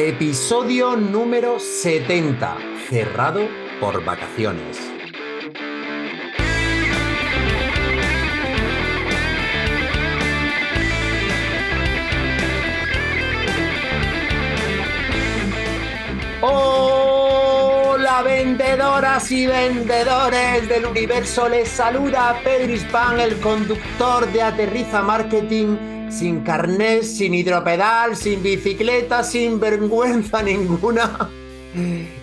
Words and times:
Episodio 0.00 0.94
número 0.94 1.58
70, 1.58 2.56
cerrado 2.88 3.48
por 3.80 4.04
vacaciones. 4.04 4.78
Hola 16.42 18.22
vendedoras 18.22 19.32
y 19.32 19.48
vendedores 19.48 20.68
del 20.68 20.86
universo, 20.86 21.48
les 21.48 21.68
saluda 21.68 22.40
Pedro 22.44 22.72
Hispan, 22.72 23.18
el 23.18 23.36
conductor 23.40 24.30
de 24.30 24.42
Aterriza 24.42 25.02
Marketing, 25.02 25.76
sin 26.10 26.40
carnet, 26.40 27.02
sin 27.02 27.34
hidropedal, 27.34 28.16
sin 28.16 28.42
bicicleta, 28.42 29.22
sin 29.22 29.60
vergüenza 29.60 30.42
ninguna. 30.44 31.30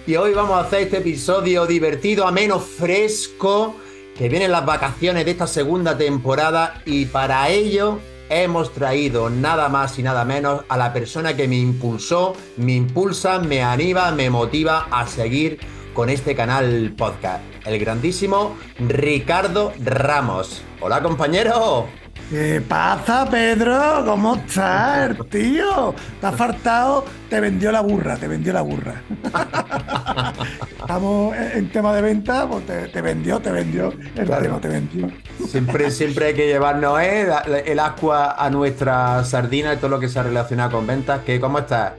Y 0.05 0.15
hoy 0.15 0.33
vamos 0.33 0.57
a 0.57 0.61
hacer 0.61 0.81
este 0.81 0.97
episodio 0.97 1.65
divertido, 1.65 2.27
ameno, 2.27 2.59
fresco, 2.59 3.75
que 4.17 4.27
vienen 4.27 4.51
las 4.51 4.65
vacaciones 4.65 5.25
de 5.25 5.31
esta 5.31 5.47
segunda 5.47 5.97
temporada 5.97 6.81
y 6.85 7.05
para 7.05 7.49
ello 7.49 7.99
hemos 8.29 8.73
traído 8.73 9.29
nada 9.29 9.69
más 9.69 9.99
y 9.99 10.03
nada 10.03 10.25
menos 10.25 10.63
a 10.67 10.77
la 10.77 10.93
persona 10.93 11.35
que 11.35 11.47
me 11.47 11.57
impulsó, 11.57 12.35
me 12.57 12.73
impulsa, 12.73 13.39
me 13.39 13.61
anima, 13.61 14.11
me 14.11 14.29
motiva 14.29 14.87
a 14.91 15.05
seguir 15.05 15.59
con 15.93 16.09
este 16.09 16.35
canal 16.35 16.93
podcast, 16.97 17.43
el 17.65 17.79
grandísimo 17.79 18.57
Ricardo 18.79 19.73
Ramos. 19.79 20.63
Hola 20.81 21.01
compañero. 21.01 22.04
¿Qué 22.29 22.59
pasa, 22.67 23.29
Pedro? 23.29 24.03
¿Cómo 24.03 24.35
estás, 24.35 25.15
tío? 25.29 25.93
¿Te 26.19 26.25
has 26.25 26.35
faltado? 26.35 27.05
Te 27.29 27.39
vendió 27.39 27.71
la 27.71 27.81
burra, 27.81 28.17
te 28.17 28.27
vendió 28.27 28.51
la 28.51 28.63
burra. 28.63 29.03
Estamos 30.79 31.35
en 31.37 31.69
tema 31.71 31.95
de 31.95 32.01
venta, 32.01 32.47
pues 32.49 32.65
te, 32.65 33.01
vendió, 33.01 33.39
te 33.39 33.51
vendió, 33.51 33.93
el 34.15 34.27
tema 34.27 34.59
te 34.59 34.67
vendió. 34.67 35.07
Siempre, 35.47 35.91
siempre 35.91 36.27
hay 36.27 36.33
que 36.33 36.47
llevarnos 36.47 36.99
¿eh? 36.99 37.27
el 37.63 37.79
agua 37.79 38.33
a 38.43 38.49
nuestra 38.49 39.23
sardina 39.23 39.75
y 39.75 39.77
todo 39.77 39.89
lo 39.89 39.99
que 39.99 40.09
se 40.09 40.17
ha 40.17 40.23
relacionado 40.23 40.71
con 40.77 40.87
ventas. 40.87 41.21
¿Qué, 41.23 41.39
¿Cómo 41.39 41.59
estás? 41.59 41.93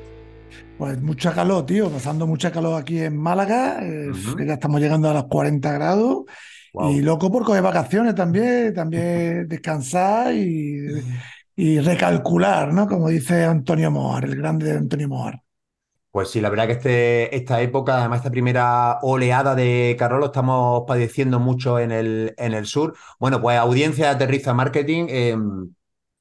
Pues 0.77 1.01
mucha 1.01 1.33
calor, 1.33 1.65
tío, 1.65 1.89
pasando 1.89 2.27
mucha 2.27 2.51
calor 2.51 2.81
aquí 2.81 3.01
en 3.01 3.17
Málaga, 3.17 3.79
eh, 3.81 4.11
ya 4.45 4.55
estamos 4.55 4.81
llegando 4.81 5.09
a 5.09 5.15
los 5.15 5.25
40 5.25 5.73
grados. 5.73 6.25
Y 6.91 7.01
loco 7.01 7.31
por 7.31 7.45
coger 7.45 7.63
vacaciones 7.63 8.15
también, 8.15 8.75
también 8.75 9.49
descansar 9.49 10.35
y, 10.35 11.81
recalcular, 11.81 12.73
¿no? 12.73 12.87
Como 12.87 13.09
dice 13.09 13.45
Antonio 13.45 13.91
Moar, 13.91 14.25
el 14.25 14.37
grande 14.37 14.67
de 14.67 14.79
Antonio 14.79 15.09
Moar. 15.09 15.43
Pues 16.11 16.31
sí, 16.31 16.41
la 16.41 16.49
verdad 16.49 16.67
que 16.67 16.73
este, 16.73 17.37
esta 17.37 17.61
época, 17.61 17.99
además 17.99 18.21
esta 18.21 18.31
primera 18.31 18.99
oleada 19.03 19.55
de 19.55 19.97
Carol, 19.99 20.21
lo 20.21 20.27
estamos 20.27 20.85
padeciendo 20.87 21.39
mucho 21.41 21.79
en 21.79 21.93
el, 21.93 22.35
en 22.39 22.55
el 22.55 22.67
sur. 22.67 22.95
Bueno, 23.19 23.41
pues 23.41 23.59
audiencia 23.59 24.07
de 24.07 24.11
Aterriza 24.13 24.55
Marketing, 24.55 25.07
em, 25.09 25.75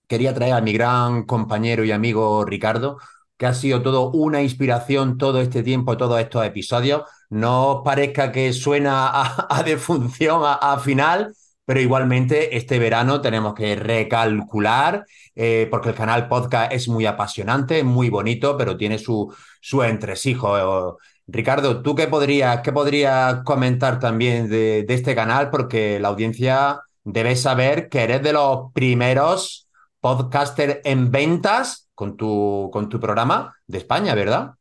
quería 0.08 0.34
traer 0.34 0.53
a 0.53 0.62
mi 0.62 0.73
gran 0.73 1.23
compañero 1.23 1.84
y 1.86 1.92
amigo 1.92 2.44
Ricardo, 2.45 2.97
que 3.38 3.45
ha 3.45 3.53
sido 3.53 3.81
todo 3.81 4.12
una 4.12 4.42
inspiración 4.42 5.17
todo 5.17 5.42
este 5.42 5.64
tiempo, 5.64 5.97
todos 5.97 6.19
estos 6.19 6.45
episodios. 6.45 7.03
No 7.30 7.68
os 7.78 7.84
parezca 7.84 8.31
que 8.31 8.54
suena 8.54 9.09
a, 9.50 9.64
defunción 9.64 10.42
a, 10.44 10.80
final, 10.80 11.34
pero 11.66 11.80
igualmente 11.80 12.56
este 12.58 12.80
verano 12.80 13.22
tenemos 13.22 13.54
que 13.54 13.76
recalcular, 13.76 15.06
eh, 15.36 15.68
porque 15.72 15.90
el 15.90 15.96
canal 15.96 16.28
podcast 16.28 16.72
es 16.72 16.88
muy 16.88 17.06
apasionante, 17.06 17.84
muy 17.84 18.09
bonito, 18.09 18.58
pero 18.58 18.78
tiene 18.78 18.98
su, 19.00 19.34
su 19.62 19.84
entresijo. 19.84 20.98
Ricardo, 21.28 21.81
¿tú 21.81 21.96
qué 21.96 22.08
podrías, 22.08 22.62
qué 22.62 22.72
podrías 22.72 23.44
comentar 23.44 24.00
también 24.00 24.48
de, 24.50 24.84
de 24.84 24.94
este 24.94 25.16
canal? 25.16 25.50
Porque 25.50 26.00
la 26.00 26.09
audiencia 26.09 26.81
debe 27.03 27.36
saber 27.36 27.90
que 27.90 28.03
eres 28.03 28.22
de 28.24 28.34
los 28.34 28.72
primeros 28.74 29.68
podcasters 30.00 30.81
en 30.84 31.12
ventas 31.12 31.90
con 31.96 32.18
tu, 32.18 32.69
con 32.72 32.90
tu 32.90 33.00
programa 33.00 33.56
de 33.66 33.80
España, 33.80 34.13
¿verdad? 34.13 34.52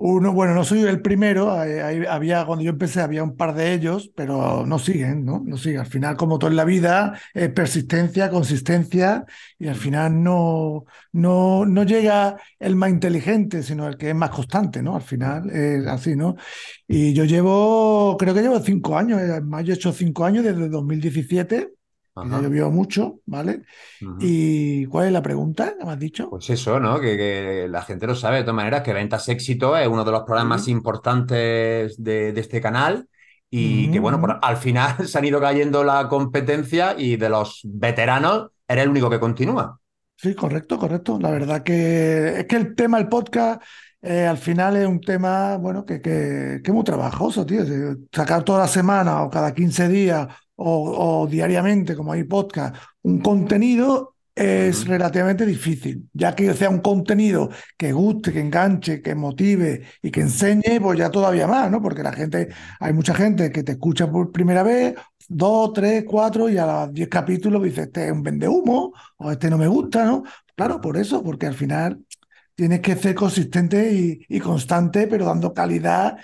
Uno, 0.00 0.32
bueno, 0.32 0.54
no 0.54 0.62
soy 0.62 0.82
el 0.82 1.02
primero, 1.02 1.50
había, 1.50 2.46
cuando 2.46 2.64
yo 2.64 2.70
empecé 2.70 3.00
había 3.00 3.24
un 3.24 3.36
par 3.36 3.52
de 3.54 3.74
ellos, 3.74 4.12
pero 4.14 4.64
no 4.64 4.78
siguen, 4.78 5.24
¿no? 5.24 5.42
No 5.44 5.56
siguen. 5.56 5.80
Al 5.80 5.86
final, 5.86 6.16
como 6.16 6.38
todo 6.38 6.50
en 6.50 6.56
la 6.56 6.64
vida, 6.64 7.18
es 7.34 7.48
persistencia, 7.50 8.30
consistencia, 8.30 9.24
y 9.58 9.66
al 9.66 9.74
final 9.74 10.22
no, 10.22 10.84
no, 11.10 11.66
no 11.66 11.82
llega 11.82 12.36
el 12.60 12.76
más 12.76 12.90
inteligente, 12.90 13.64
sino 13.64 13.88
el 13.88 13.96
que 13.96 14.10
es 14.10 14.14
más 14.14 14.30
constante, 14.30 14.82
¿no? 14.84 14.94
Al 14.94 15.02
final 15.02 15.50
es 15.50 15.84
así, 15.88 16.14
¿no? 16.14 16.36
Y 16.86 17.12
yo 17.12 17.24
llevo, 17.24 18.16
creo 18.20 18.34
que 18.34 18.42
llevo 18.42 18.60
cinco 18.60 18.96
años, 18.96 19.20
en 19.20 19.48
mayo 19.48 19.72
he 19.72 19.76
hecho 19.76 19.92
cinco 19.92 20.24
años 20.24 20.44
desde 20.44 20.68
2017, 20.68 21.72
ya 22.24 22.40
llovió 22.40 22.70
mucho, 22.70 23.20
¿vale? 23.26 23.62
¿Y 24.20 24.86
cuál 24.86 25.06
es 25.06 25.12
la 25.12 25.22
pregunta 25.22 25.74
que 25.78 25.84
me 25.84 25.92
has 25.92 25.98
dicho? 25.98 26.30
Pues 26.30 26.48
eso, 26.50 26.80
¿no? 26.80 27.00
Que, 27.00 27.66
la 27.68 27.82
gente 27.82 28.06
lo 28.06 28.14
sabe 28.14 28.38
de 28.38 28.42
todas 28.42 28.56
maneras, 28.56 28.82
que 28.82 28.92
Ventas 28.92 29.28
Éxito 29.28 29.76
es 29.76 29.88
uno 29.88 30.04
de 30.04 30.12
los 30.12 30.22
programas 30.22 30.68
importantes 30.68 32.02
de, 32.02 32.30
este 32.36 32.60
canal 32.60 33.08
y 33.50 33.90
que, 33.90 33.98
bueno, 33.98 34.20
al 34.42 34.56
final 34.56 34.96
se 35.08 35.18
han 35.18 35.24
ido 35.24 35.40
cayendo 35.40 35.84
la 35.84 36.08
competencia 36.08 36.94
y 36.98 37.16
de 37.16 37.28
los 37.28 37.60
veteranos 37.64 38.50
eres 38.66 38.84
el 38.84 38.90
único 38.90 39.10
que 39.10 39.20
continúa. 39.20 39.78
Sí, 40.16 40.34
correcto, 40.34 40.78
correcto. 40.78 41.18
La 41.20 41.30
verdad 41.30 41.62
que 41.62 42.40
es 42.40 42.46
que 42.46 42.56
el 42.56 42.74
tema 42.74 42.98
del 42.98 43.08
podcast 43.08 43.62
eh, 44.02 44.26
al 44.26 44.38
final 44.38 44.76
es 44.76 44.86
un 44.86 45.00
tema, 45.00 45.56
bueno, 45.56 45.84
que, 45.84 46.00
que, 46.00 46.60
que 46.62 46.70
es 46.70 46.74
muy 46.74 46.84
trabajoso, 46.84 47.44
tío. 47.44 47.62
Sacar 48.12 48.44
toda 48.44 48.60
la 48.60 48.68
semana 48.68 49.22
o 49.22 49.30
cada 49.30 49.52
15 49.52 49.88
días 49.88 50.28
o, 50.60 51.26
diariamente, 51.30 51.94
como 51.94 52.12
hay 52.12 52.24
podcast, 52.24 52.74
un 53.02 53.20
contenido 53.20 54.16
es 54.34 54.86
relativamente 54.86 55.44
difícil, 55.44 56.08
ya 56.12 56.34
que 56.34 56.52
sea 56.54 56.70
un 56.70 56.78
contenido 56.78 57.50
que 57.76 57.92
guste, 57.92 58.32
que 58.32 58.40
enganche, 58.40 59.02
que 59.02 59.14
motive 59.14 59.82
y 60.00 60.10
que 60.10 60.20
enseñe, 60.20 60.80
pues 60.80 60.98
ya 60.98 61.10
todavía 61.10 61.46
más, 61.48 61.70
¿no? 61.70 61.82
Porque 61.82 62.04
la 62.04 62.12
gente, 62.12 62.48
hay 62.78 62.92
mucha 62.92 63.14
gente 63.14 63.50
que 63.50 63.64
te 63.64 63.72
escucha 63.72 64.10
por 64.10 64.30
primera 64.30 64.62
vez, 64.62 64.94
dos, 65.28 65.72
tres, 65.72 66.04
cuatro, 66.06 66.48
y 66.48 66.56
a 66.56 66.66
los 66.66 66.94
diez 66.94 67.08
capítulos 67.08 67.62
dice, 67.62 67.82
este 67.82 68.06
es 68.06 68.12
un 68.12 68.22
vende 68.22 68.48
humo, 68.48 68.92
o 69.16 69.32
este 69.32 69.50
no 69.50 69.58
me 69.58 69.66
gusta, 69.66 70.04
¿no? 70.04 70.22
Claro, 70.54 70.80
por 70.80 70.96
eso, 70.96 71.22
porque 71.22 71.46
al 71.46 71.54
final 71.54 72.00
tienes 72.54 72.80
que 72.80 72.96
ser 72.96 73.14
consistente 73.14 74.24
y, 74.28 74.40
constante, 74.40 75.06
pero 75.08 75.24
dando 75.24 75.52
calidad 75.52 76.16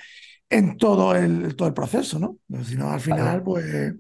en 0.49 0.77
todo 0.77 1.17
el, 1.17 1.57
todo 1.57 1.67
el 1.67 1.75
proceso, 1.75 2.19
¿no? 2.19 2.39
Si 2.65 2.77
no, 2.77 2.91
al 2.91 3.01
final, 3.01 3.43
pues 3.43 3.95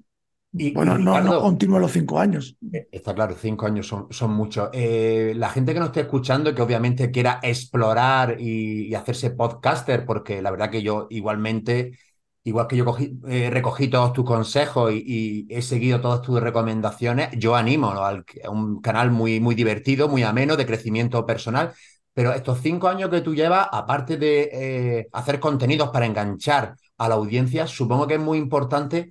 y, 0.57 0.73
bueno, 0.73 0.97
no, 0.97 1.21
no 1.21 1.41
continúa 1.41 1.81
los 1.81 1.91
cinco 1.91 2.21
años. 2.21 2.57
Eh, 2.73 2.87
está 2.93 3.13
claro, 3.13 3.35
cinco 3.37 3.67
años 3.67 3.89
son, 3.89 4.07
son 4.11 4.33
muchos. 4.33 4.69
Eh, 4.73 5.33
la 5.35 5.49
gente 5.49 5.75
que 5.75 5.81
nos 5.81 5.89
esté 5.89 6.03
escuchando, 6.03 6.55
que 6.55 6.63
obviamente 6.63 7.11
quiera 7.11 7.41
explorar 7.43 8.41
y, 8.41 8.95
hacerse 8.95 9.31
podcaster, 9.31 10.07
porque 10.07 10.41
la 10.41 10.53
verdad 10.53 10.71
que 10.71 10.83
yo 10.83 11.09
igualmente, 11.11 11.99
igual 12.45 12.69
que 12.69 12.77
yo 12.77 12.85
cogí, 12.85 13.19
eh, 13.27 13.51
recogí 13.51 13.89
todos 13.89 14.13
tus 14.13 14.25
consejos 14.25 14.93
y, 14.95 15.47
he 15.51 15.61
seguido 15.61 16.01
todas 16.01 16.23
tus 16.23 16.41
recomendaciones, 16.41 17.31
yo 17.37 17.57
animo 17.57 17.89
a 17.89 18.23
un 18.49 18.81
canal 18.81 19.11
muy, 19.11 19.41
muy 19.41 19.57
divertido, 19.57 20.09
muy 20.09 20.23
ameno, 20.23 20.57
de 20.57 20.67
crecimiento 20.67 21.27
personal. 21.27 21.73
Pero 22.13 22.33
estos 22.33 22.61
cinco 22.61 22.87
años 22.87 23.11
que 23.11 23.23
tú 23.23 23.35
llevas, 23.35 23.67
aparte 23.73 24.17
de 24.17 25.09
hacer 25.13 25.41
contenidos 25.41 25.91
para 25.91 26.07
enganchar 26.07 26.77
a 26.97 27.09
la 27.09 27.17
audiencia, 27.17 27.67
supongo 27.67 28.07
que 28.07 28.15
es 28.15 28.21
muy 28.21 28.39
importante 28.39 29.11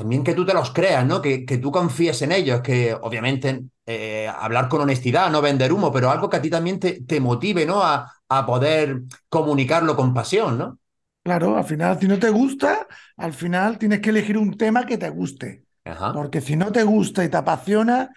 también 0.00 0.24
que 0.24 0.32
tú 0.32 0.46
te 0.46 0.54
los 0.54 0.70
creas, 0.70 1.04
¿no? 1.04 1.20
Que, 1.20 1.44
que 1.44 1.58
tú 1.58 1.70
confíes 1.70 2.22
en 2.22 2.32
ellos, 2.32 2.62
que 2.62 2.94
obviamente 2.94 3.64
eh, 3.84 4.26
hablar 4.34 4.66
con 4.66 4.80
honestidad, 4.80 5.30
no 5.30 5.42
vender 5.42 5.74
humo, 5.74 5.92
pero 5.92 6.10
algo 6.10 6.30
que 6.30 6.38
a 6.38 6.40
ti 6.40 6.48
también 6.48 6.80
te, 6.80 7.02
te 7.02 7.20
motive, 7.20 7.66
¿no? 7.66 7.82
A, 7.82 8.10
a, 8.26 8.46
poder 8.46 9.02
comunicarlo 9.28 9.94
con 9.96 10.14
pasión, 10.14 10.56
¿no? 10.56 10.78
Claro, 11.22 11.58
al 11.58 11.64
final, 11.64 12.00
si 12.00 12.08
no 12.08 12.18
te 12.18 12.30
gusta, 12.30 12.86
al 13.18 13.34
final 13.34 13.76
tienes 13.76 14.00
que 14.00 14.08
elegir 14.08 14.38
un 14.38 14.56
tema 14.56 14.86
que 14.86 14.96
te 14.96 15.10
guste. 15.10 15.66
Porque 16.14 16.40
si 16.40 16.56
no 16.56 16.72
te 16.72 16.82
gusta 16.82 17.22
y 17.22 17.28
te 17.28 17.36
apasiona, 17.36 18.08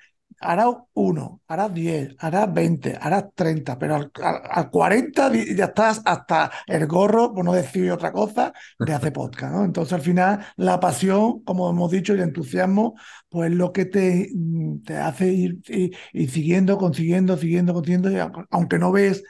hará 0.43 0.65
uno, 0.93 1.41
hará 1.47 1.69
diez, 1.69 2.15
hará 2.19 2.45
veinte, 2.45 2.97
hará 2.99 3.29
treinta, 3.29 3.77
pero 3.79 3.95
al, 3.95 4.69
cuarenta 4.69 5.31
ya 5.33 5.65
estás 5.65 6.01
hasta 6.05 6.51
el 6.67 6.85
gorro, 6.87 7.33
por 7.33 7.45
no 7.45 7.53
decir 7.53 7.91
otra 7.91 8.11
cosa, 8.11 8.53
de 8.79 8.93
hacer 8.93 9.13
podcast, 9.13 9.53
¿no? 9.53 9.63
Entonces 9.63 9.93
al 9.93 10.01
final 10.01 10.45
la 10.57 10.79
pasión, 10.79 11.43
como 11.43 11.69
hemos 11.69 11.91
dicho, 11.91 12.13
y 12.13 12.17
el 12.17 12.23
entusiasmo, 12.23 12.95
pues 13.29 13.51
es 13.51 13.57
lo 13.57 13.71
que 13.71 13.85
te, 13.85 14.29
te 14.85 14.97
hace 14.97 15.29
ir, 15.31 15.59
siguiendo, 16.29 16.77
consiguiendo, 16.77 17.37
siguiendo, 17.37 17.73
consiguiendo, 17.73 18.09
aunque 18.51 18.79
no 18.79 18.91
ves 18.91 19.23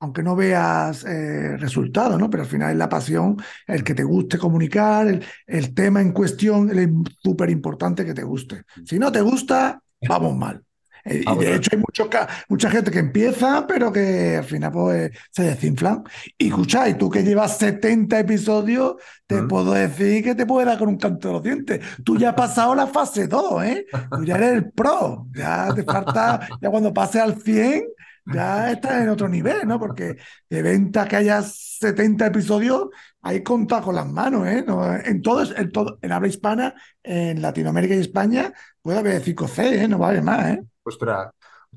aunque 0.00 0.22
no 0.22 0.36
veas 0.36 1.04
eh, 1.04 1.56
resultados, 1.56 2.18
¿no? 2.18 2.28
Pero 2.28 2.42
al 2.42 2.48
final 2.48 2.72
es 2.72 2.76
la 2.76 2.90
pasión, 2.90 3.38
el 3.66 3.82
que 3.84 3.94
te 3.94 4.04
guste 4.04 4.36
comunicar, 4.36 5.08
el, 5.08 5.24
el 5.46 5.74
tema 5.74 6.02
en 6.02 6.12
cuestión, 6.12 6.70
es 6.78 6.88
súper 7.22 7.48
importante 7.48 8.04
que 8.04 8.12
te 8.12 8.22
guste. 8.22 8.64
Si 8.84 8.98
no 8.98 9.10
te 9.10 9.22
gusta, 9.22 9.82
vamos 10.08 10.36
mal. 10.36 10.62
Eh, 11.04 11.22
y 11.26 11.38
de 11.38 11.54
hecho 11.56 11.70
hay 11.72 11.78
mucho, 11.78 12.08
mucha 12.48 12.70
gente 12.70 12.90
que 12.90 12.98
empieza, 12.98 13.66
pero 13.66 13.92
que 13.92 14.36
al 14.38 14.44
final 14.44 14.72
pues, 14.72 15.10
se 15.30 15.42
desinflan. 15.42 16.02
Y 16.38 16.48
escucha, 16.48 16.88
y 16.88 16.94
tú 16.94 17.10
que 17.10 17.22
llevas 17.22 17.58
70 17.58 18.20
episodios, 18.20 18.94
te 19.26 19.42
mm. 19.42 19.48
puedo 19.48 19.72
decir 19.72 20.24
que 20.24 20.34
te 20.34 20.46
puede 20.46 20.66
dar 20.66 20.78
con 20.78 20.88
un 20.88 20.96
canto 20.96 21.28
de 21.28 21.34
los 21.34 21.42
dientes. 21.42 21.80
Tú 22.02 22.16
ya 22.16 22.30
has 22.30 22.34
pasado 22.34 22.74
la 22.74 22.86
fase 22.86 23.26
2, 23.26 23.64
¿eh? 23.64 23.86
Tú 24.10 24.24
ya 24.24 24.36
eres 24.36 24.52
el 24.52 24.70
pro. 24.70 25.26
Ya 25.34 25.68
te 25.74 25.84
falta, 25.84 26.48
ya 26.60 26.70
cuando 26.70 26.92
pase 26.92 27.20
al 27.20 27.40
100, 27.40 27.84
ya 28.26 28.72
estás 28.72 29.02
en 29.02 29.10
otro 29.10 29.28
nivel, 29.28 29.66
¿no? 29.68 29.78
Porque 29.78 30.16
de 30.48 30.62
venta 30.62 31.06
que 31.06 31.16
haya 31.16 31.42
70 31.42 32.26
episodios, 32.26 32.88
hay 33.24 33.42
contado 33.42 33.84
con 33.84 33.94
las 33.94 34.06
manos, 34.06 34.46
¿eh? 34.46 34.66
en, 35.06 35.22
todo, 35.22 35.42
en, 35.42 35.72
todo, 35.72 35.98
en 36.02 36.12
habla 36.12 36.28
hispana, 36.28 36.74
en 37.02 37.40
Latinoamérica 37.40 37.94
y 37.94 38.00
España, 38.00 38.52
puede 38.82 38.98
haber 38.98 39.22
5C, 39.22 39.64
¿eh? 39.64 39.88
No 39.88 39.96
vale 39.96 40.20
más, 40.20 40.50
¿eh? 40.50 40.62
Ostras, 40.82 41.30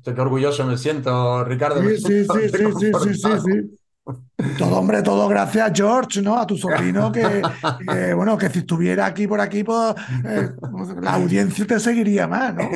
qué 0.04 0.10
orgulloso 0.10 0.66
me 0.66 0.76
siento, 0.76 1.42
Ricardo. 1.44 1.80
Sí, 1.80 1.96
sí, 1.96 2.24
sí, 2.24 2.48
sí, 2.50 2.92
sí, 2.92 3.14
sí, 3.14 3.38
sí, 3.40 3.78
Todo, 4.56 4.78
hombre, 4.78 5.02
todo 5.02 5.28
gracias 5.28 5.72
George, 5.74 6.22
¿no? 6.22 6.38
A 6.38 6.46
tu 6.46 6.56
sobrino, 6.56 7.10
que, 7.12 7.42
bueno, 8.14 8.38
que 8.38 8.48
si 8.48 8.60
estuviera 8.60 9.06
aquí 9.06 9.26
por 9.26 9.40
aquí, 9.40 9.64
pues 9.64 9.94
eh, 10.24 10.50
la 11.02 11.14
audiencia 11.14 11.66
te 11.66 11.80
seguiría 11.80 12.26
más, 12.26 12.54
¿no? 12.54 12.70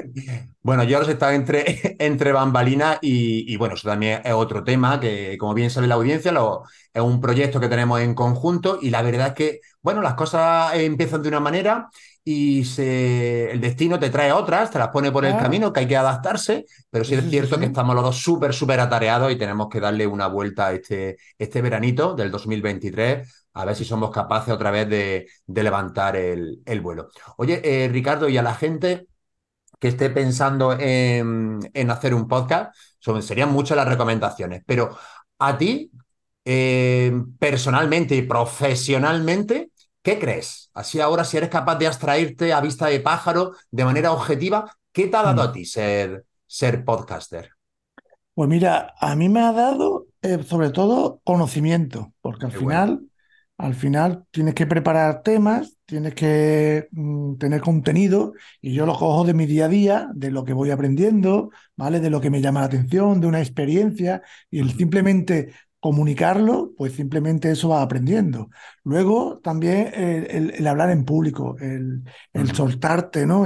Bueno, 0.63 0.85
George 0.87 1.13
está 1.13 1.35
entre, 1.35 1.97
entre 1.99 2.33
bambalinas 2.33 2.99
y, 3.01 3.57
bueno, 3.57 3.75
eso 3.75 3.89
también 3.89 4.21
es 4.25 4.33
otro 4.33 4.63
tema 4.63 5.01
que, 5.01 5.37
como 5.39 5.55
bien 5.55 5.71
sabe 5.71 5.87
la 5.87 5.95
audiencia, 5.95 6.33
lo, 6.33 6.65
es 6.93 7.03
un 7.03 7.21
proyecto 7.21 7.59
que 7.59 7.69
tenemos 7.69 8.01
en 8.01 8.15
conjunto 8.15 8.79
y 8.81 8.91
la 8.91 9.03
verdad 9.03 9.29
es 9.29 9.35
que, 9.35 9.61
bueno, 9.83 10.03
las 10.03 10.15
cosas 10.15 10.75
empiezan 10.75 11.23
de 11.23 11.29
una 11.31 11.41
manera 11.41 11.89
y 12.25 12.65
se, 12.65 13.51
el 13.51 13.61
destino 13.61 13.99
te 13.99 14.11
trae 14.11 14.33
otras, 14.33 14.71
te 14.71 14.79
las 14.79 14.89
pone 14.89 15.11
por 15.11 15.25
el 15.25 15.37
camino, 15.37 15.73
que 15.73 15.81
hay 15.81 15.89
que 15.89 15.97
adaptarse, 15.97 16.65
pero 16.89 17.05
sí 17.05 17.15
es 17.15 17.29
cierto 17.29 17.59
que 17.59 17.67
estamos 17.67 17.97
los 17.97 18.05
dos 18.05 18.17
súper, 18.19 18.55
súper 18.55 18.79
atareados 18.79 19.33
y 19.33 19.37
tenemos 19.37 19.69
que 19.69 19.81
darle 19.81 20.07
una 20.07 20.29
vuelta 20.29 20.69
a 20.69 20.73
este, 20.73 21.17
este 21.37 21.61
veranito 21.61 22.15
del 22.15 22.31
2023, 22.31 23.47
a 23.55 23.65
ver 23.65 23.75
si 23.75 23.85
somos 23.85 24.11
capaces 24.13 24.55
otra 24.55 24.71
vez 24.71 24.89
de, 24.89 25.27
levantar 25.47 26.17
el, 26.17 26.81
vuelo. 26.81 27.09
Oye, 27.39 27.61
eh, 27.65 27.89
Ricardo, 27.89 28.29
y 28.29 28.39
a 28.39 28.43
la 28.43 28.55
gente 28.55 29.09
que 29.81 29.89
esté 29.89 30.09
pensando 30.11 30.77
en, 30.79 31.91
hacer 31.91 32.15
un 32.15 32.29
podcast, 32.29 32.73
serían 33.21 33.51
muchas 33.51 33.77
las 33.77 33.89
recomendaciones, 33.89 34.63
pero 34.65 34.97
a 35.41 35.59
ti, 35.59 35.91
eh, 36.45 37.13
personalmente 37.41 38.15
y 38.15 38.23
profesionalmente, 38.23 39.72
¿Qué 40.03 40.19
crees? 40.19 40.71
Así 40.75 41.01
ahora, 41.01 41.25
si 41.25 41.37
eres 41.37 41.49
capaz 41.49 41.77
de 41.77 41.87
abstraerte 41.87 42.53
a 42.53 42.61
vista 42.61 42.87
de 42.87 43.01
pájaro 43.01 43.53
de 43.71 43.85
manera 43.85 44.13
objetiva, 44.13 44.77
¿qué 44.91 45.07
te 45.07 45.17
ha 45.17 45.23
dado 45.23 45.43
a 45.43 45.49
mm. 45.49 45.53
ti 45.53 45.65
ser, 45.65 46.25
ser 46.47 46.85
podcaster? 46.85 47.51
Pues 48.35 48.49
mira, 48.49 48.95
a 48.99 49.15
mí 49.15 49.29
me 49.29 49.41
ha 49.41 49.53
dado 49.53 50.07
eh, 50.23 50.43
sobre 50.43 50.71
todo 50.71 51.21
conocimiento, 51.23 52.13
porque 52.21 52.47
al 52.47 52.53
final, 52.53 53.01
al 53.59 53.75
final 53.75 54.25
tienes 54.31 54.55
que 54.55 54.67
preparar 54.67 55.23
temas, 55.23 55.77
tienes 55.85 56.15
que 56.15 56.89
mm, 56.91 57.37
tener 57.37 57.61
contenido 57.61 58.33
y 58.61 58.75
yo 58.75 58.87
lo 58.87 58.95
cojo 58.95 59.25
de 59.25 59.35
mi 59.35 59.47
día 59.47 59.67
a 59.67 59.69
día, 59.69 60.09
de 60.15 60.31
lo 60.33 60.45
que 60.45 60.53
voy 60.53 60.71
aprendiendo, 60.71 61.51
¿vale? 61.77 62.01
De 62.01 62.11
lo 62.11 62.21
que 62.21 62.31
me 62.31 62.41
llama 62.41 62.61
la 62.61 62.67
atención, 62.67 63.21
de 63.21 63.27
una 63.29 63.41
experiencia 63.41 64.23
y 64.51 64.61
el 64.61 64.73
simplemente 64.77 65.53
comunicarlo, 65.83 66.71
pues 66.79 66.93
simplemente 66.93 67.51
eso 67.51 67.71
va 67.71 67.83
aprendiendo. 67.83 68.51
Luego 68.85 69.41
también 69.43 69.91
el, 69.93 70.65
hablar 70.69 70.91
en 70.91 71.05
público, 71.05 71.57
el, 71.59 72.05
soltarte, 72.55 73.27
¿no? 73.27 73.43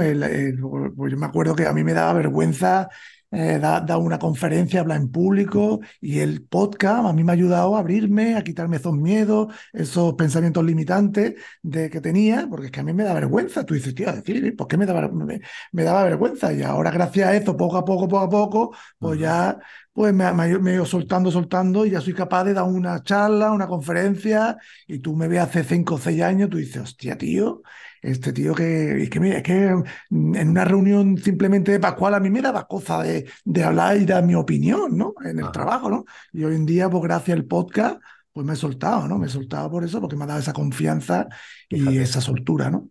pues 0.95 1.11
yo 1.11 1.17
me 1.17 1.25
acuerdo 1.25 1.55
que 1.55 1.65
a 1.65 1.73
mí 1.73 1.83
me 1.83 1.95
daba 1.95 2.13
vergüenza 2.13 2.89
eh, 3.31 3.59
dar 3.59 3.97
una 3.97 4.19
conferencia, 4.19 4.79
hablar 4.79 5.01
en 5.01 5.11
público 5.11 5.81
y 5.99 6.19
el 6.19 6.43
podcast 6.43 7.05
a 7.05 7.13
mí 7.13 7.23
me 7.23 7.31
ha 7.31 7.35
ayudado 7.35 7.75
a 7.75 7.79
abrirme, 7.79 8.35
a 8.35 8.43
quitarme 8.43 8.77
esos 8.77 8.93
miedos, 8.93 9.53
esos 9.73 10.13
pensamientos 10.13 10.63
limitantes 10.63 11.35
de 11.61 11.89
que 11.89 11.99
tenía, 11.99 12.47
porque 12.49 12.67
es 12.67 12.71
que 12.71 12.79
a 12.79 12.83
mí 12.83 12.93
me 12.93 13.03
da 13.03 13.13
vergüenza. 13.13 13.65
Tú 13.65 13.73
dices, 13.73 13.93
tío, 13.93 14.11
decir, 14.13 14.55
¿por 14.55 14.67
qué 14.67 14.77
me 14.77 14.85
daba, 14.85 15.09
me, 15.09 15.83
daba 15.83 16.03
vergüenza? 16.03 16.53
Y 16.53 16.61
ahora 16.63 16.89
gracias 16.91 17.27
a 17.27 17.35
eso, 17.35 17.57
poco 17.57 17.77
a 17.77 17.83
poco, 17.85 18.07
poco 18.07 18.23
a 18.23 18.29
poco, 18.29 18.75
pues 18.97 19.19
ya 19.19 19.59
pues 19.91 20.13
me, 20.13 20.25
he 20.71 20.73
ido 20.75 20.85
soltando, 20.85 21.31
soltando 21.31 21.85
y 21.85 21.89
ya 21.89 22.01
soy 22.01 22.13
capaz 22.13 22.43
de 22.43 22.53
dar 22.53 22.65
una 22.65 23.01
charla, 23.03 23.51
una 23.51 23.67
conferencia 23.67 24.55
y 24.85 24.99
tú 24.99 25.15
me 25.15 25.27
ves 25.27 25.39
hace 25.39 25.63
cinco 25.63 25.95
o 25.95 25.97
seis 25.97 26.21
años, 26.21 26.49
tú 26.49 26.57
dices, 26.57 26.83
hostia, 26.83 27.17
tío, 27.17 27.63
este 28.01 28.33
tío 28.33 28.53
que, 28.53 29.03
es 29.03 29.09
que, 29.09 29.19
mira, 29.19 29.37
es 29.37 29.43
que 29.43 29.65
en 29.67 30.49
una 30.49 30.65
reunión 30.65 31.17
simplemente 31.17 31.71
de 31.71 31.79
Pascual 31.79 32.13
a 32.13 32.19
mí 32.19 32.29
me 32.29 32.41
daba 32.41 32.67
cosa 32.67 33.03
de, 33.03 33.27
de 33.45 33.63
hablar 33.63 33.97
y 33.97 34.05
dar 34.05 34.23
mi 34.23 34.35
opinión, 34.35 34.97
¿no? 34.97 35.13
En 35.23 35.39
el 35.39 35.51
trabajo, 35.51 35.89
¿no? 35.89 36.05
Y 36.33 36.43
hoy 36.43 36.55
en 36.55 36.65
día, 36.65 36.89
pues 36.89 37.03
gracias 37.03 37.37
al 37.37 37.45
podcast, 37.45 38.01
pues 38.31 38.45
me 38.45 38.53
he 38.53 38.55
soltado, 38.55 39.07
¿no? 39.07 39.17
Me 39.17 39.27
he 39.27 39.29
soltado 39.29 39.69
por 39.71 39.83
eso, 39.83 39.99
porque 39.99 40.15
me 40.15 40.23
ha 40.23 40.27
dado 40.27 40.39
esa 40.39 40.53
confianza 40.53 41.27
y 41.69 41.97
esa 41.97 42.21
soltura, 42.21 42.69
¿no? 42.69 42.89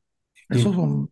Eso 0.48 0.72
son... 0.72 1.10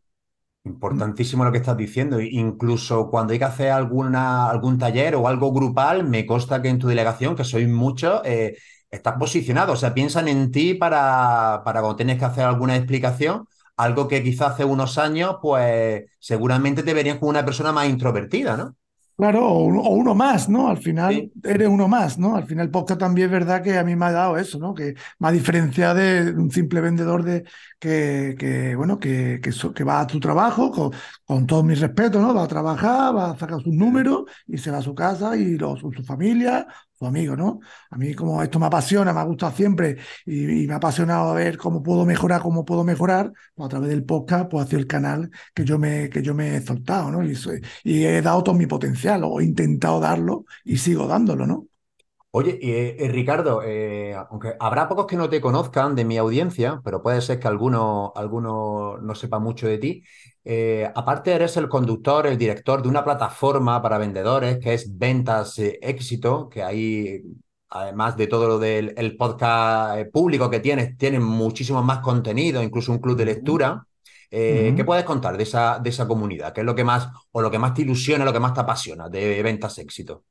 Importantísimo 0.67 1.45
lo 1.45 1.53
que 1.53 1.59
estás 1.59 1.77
diciendo. 1.77 2.21
Incluso 2.21 3.11
cuando 3.11 3.33
hay 3.33 3.39
que 3.39 3.45
hacer 3.45 3.71
alguna, 3.71 4.49
algún 4.49 4.79
taller 4.79 5.15
o 5.15 5.29
algo 5.29 5.53
grupal, 5.53 6.09
me 6.09 6.25
consta 6.25 6.63
que 6.63 6.69
en 6.69 6.79
tu 6.79 6.89
delegación, 6.89 7.37
que 7.37 7.45
sois 7.45 7.69
muchos, 7.69 8.23
eh, 8.25 8.57
estás 8.91 9.17
posicionado. 9.19 9.75
O 9.75 9.77
sea, 9.77 9.93
piensan 9.93 10.27
en 10.27 10.51
ti 10.51 10.75
para, 10.75 11.61
para 11.65 11.81
cuando 11.81 11.97
tienes 11.97 12.19
que 12.19 12.25
hacer 12.25 12.45
alguna 12.45 12.77
explicación, 12.77 13.47
algo 13.77 14.09
que 14.09 14.23
quizás 14.23 14.53
hace 14.53 14.65
unos 14.65 14.99
años, 14.99 15.37
pues 15.43 16.05
seguramente 16.19 16.83
te 16.83 16.95
verían 16.95 17.19
como 17.19 17.31
una 17.31 17.45
persona 17.45 17.73
más 17.73 17.89
introvertida, 17.89 18.57
¿no? 18.57 18.77
Claro, 19.17 19.47
o 19.47 19.95
uno, 19.95 20.15
más, 20.17 20.49
¿no? 20.49 20.69
Al 20.69 20.79
final 20.79 21.31
eres 21.45 21.69
uno 21.69 21.87
más, 21.87 22.19
¿no? 22.19 22.35
Al 22.35 22.47
final 22.47 22.67
el 22.67 22.73
podcast 22.73 22.99
también 22.99 23.27
es 23.27 23.33
verdad 23.33 23.63
que 23.63 23.79
a 23.79 23.85
mí 23.85 23.95
me 23.95 24.07
ha 24.07 24.11
dado 24.11 24.37
eso, 24.37 24.59
¿no? 24.59 24.75
Que 24.75 24.97
me 25.21 25.29
ha 25.29 25.31
diferenciado 25.31 25.95
de 25.95 26.33
un 26.33 26.51
simple 26.51 26.81
vendedor 26.81 27.23
de 27.23 27.45
que, 27.79 28.35
que 28.37 28.75
bueno, 28.75 28.99
que, 28.99 29.41
que, 29.41 29.85
va 29.85 30.01
a 30.01 30.07
tu 30.09 30.19
trabajo 30.19 30.73
con, 30.73 30.91
con 31.25 31.47
todo 31.47 31.63
mi 31.63 31.77
respeto, 31.77 32.21
¿no? 32.21 32.35
Va 32.35 32.43
a 32.43 32.49
trabajar, 32.49 33.15
va 33.15 33.31
a 33.31 33.39
sacar 33.39 33.61
sus 33.63 33.73
números 33.73 34.25
y 34.49 34.59
se 34.59 34.73
va 34.73 34.79
a 34.79 34.83
su 34.83 34.97
casa 34.97 35.37
y 35.37 35.57
los, 35.59 35.79
su 35.79 35.93
familia 36.05 36.67
amigo, 37.07 37.37
¿no? 37.37 37.61
A 37.91 37.97
mí 37.97 38.15
como 38.15 38.43
esto 38.43 38.59
me 38.59 38.67
apasiona, 38.67 39.13
me 39.13 39.21
ha 39.21 39.25
gustado 39.25 39.53
siempre 39.53 39.97
y, 40.27 40.67
me 40.67 40.75
ha 40.75 40.77
apasionado 40.77 41.31
a 41.31 41.35
ver 41.35 41.57
cómo 41.59 41.83
puedo 41.83 42.05
mejorar, 42.05 42.43
cómo 42.43 42.65
puedo 42.65 42.85
mejorar, 42.85 43.33
pues 43.55 43.67
a 43.67 43.69
través 43.69 43.91
del 43.91 44.05
podcast, 44.05 44.51
pues 44.51 44.67
hacia 44.67 44.79
el 44.79 44.87
canal 44.87 45.31
que 45.55 45.65
yo 45.65 45.79
me, 45.79 46.09
que 46.11 46.23
yo 46.23 46.35
me 46.35 46.57
he 46.57 46.61
soltado, 46.63 47.11
¿no? 47.11 47.25
Y, 47.25 47.37
y 47.85 48.05
he 48.05 48.23
dado 48.23 48.43
todo 48.43 48.55
mi 48.55 48.67
potencial, 48.67 49.25
o 49.25 49.41
he 49.41 49.45
intentado 49.45 50.01
darlo 50.01 50.47
y 50.65 50.79
sigo 50.79 51.07
dándolo, 51.07 51.47
¿no? 51.47 51.69
Oye, 52.37 52.59
eh, 52.61 53.09
Ricardo, 53.11 53.63
eh, 53.63 54.13
aunque 54.29 54.55
habrá 54.59 54.89
pocos 54.89 55.07
que 55.07 55.15
no 55.15 55.29
te 55.29 55.41
conozcan 55.41 55.95
de 55.95 56.05
mi 56.05 56.19
audiencia, 56.19 56.81
pero 56.83 57.01
puede 57.01 57.21
ser 57.21 57.39
que 57.39 57.47
alguno, 57.47 58.13
alguno 58.17 58.99
no 58.99 59.15
sepa 59.15 59.39
mucho 59.39 59.69
de 59.69 59.79
ti. 59.79 60.03
Eh, 60.45 60.91
aparte, 60.97 61.33
eres 61.33 61.57
el 61.59 61.69
conductor, 61.69 62.27
el 62.27 62.37
director 62.37 62.83
de 62.83 62.89
una 62.89 63.05
plataforma 63.05 63.81
para 63.81 63.99
vendedores 63.99 64.59
que 64.59 64.75
es 64.75 64.99
Ventas 64.99 65.61
Éxito, 65.61 66.49
que 66.49 66.65
ahí, 66.65 67.23
además 67.69 68.17
de 68.17 68.27
todo 68.27 68.49
lo 68.49 68.59
del 68.59 69.17
podcast 69.17 70.05
público 70.13 70.51
que 70.51 70.59
tienes, 70.59 70.99
tienen 70.99 71.23
muchísimo 71.23 71.85
más 71.85 72.01
contenido, 72.01 72.65
incluso 72.65 72.91
un 72.91 72.99
club 72.99 73.17
de 73.17 73.27
lectura. 73.27 73.87
¿Qué 74.29 74.83
puedes 74.85 75.05
contar 75.05 75.37
de 75.37 75.45
esa, 75.45 75.79
de 75.79 75.91
esa 75.91 76.09
comunidad? 76.09 76.53
¿Qué 76.53 76.63
es 76.63 76.67
lo 76.67 76.75
que 76.75 76.83
más, 76.83 77.09
o 77.31 77.41
lo 77.41 77.51
que 77.51 77.61
más 77.61 77.75
te 77.75 77.83
ilusiona, 77.83 78.25
lo 78.25 78.33
que 78.33 78.41
más 78.41 78.55
te 78.55 78.61
apasiona 78.61 79.09
de 79.09 79.41
Ventas 79.41 79.79
Éxito? 79.79 80.25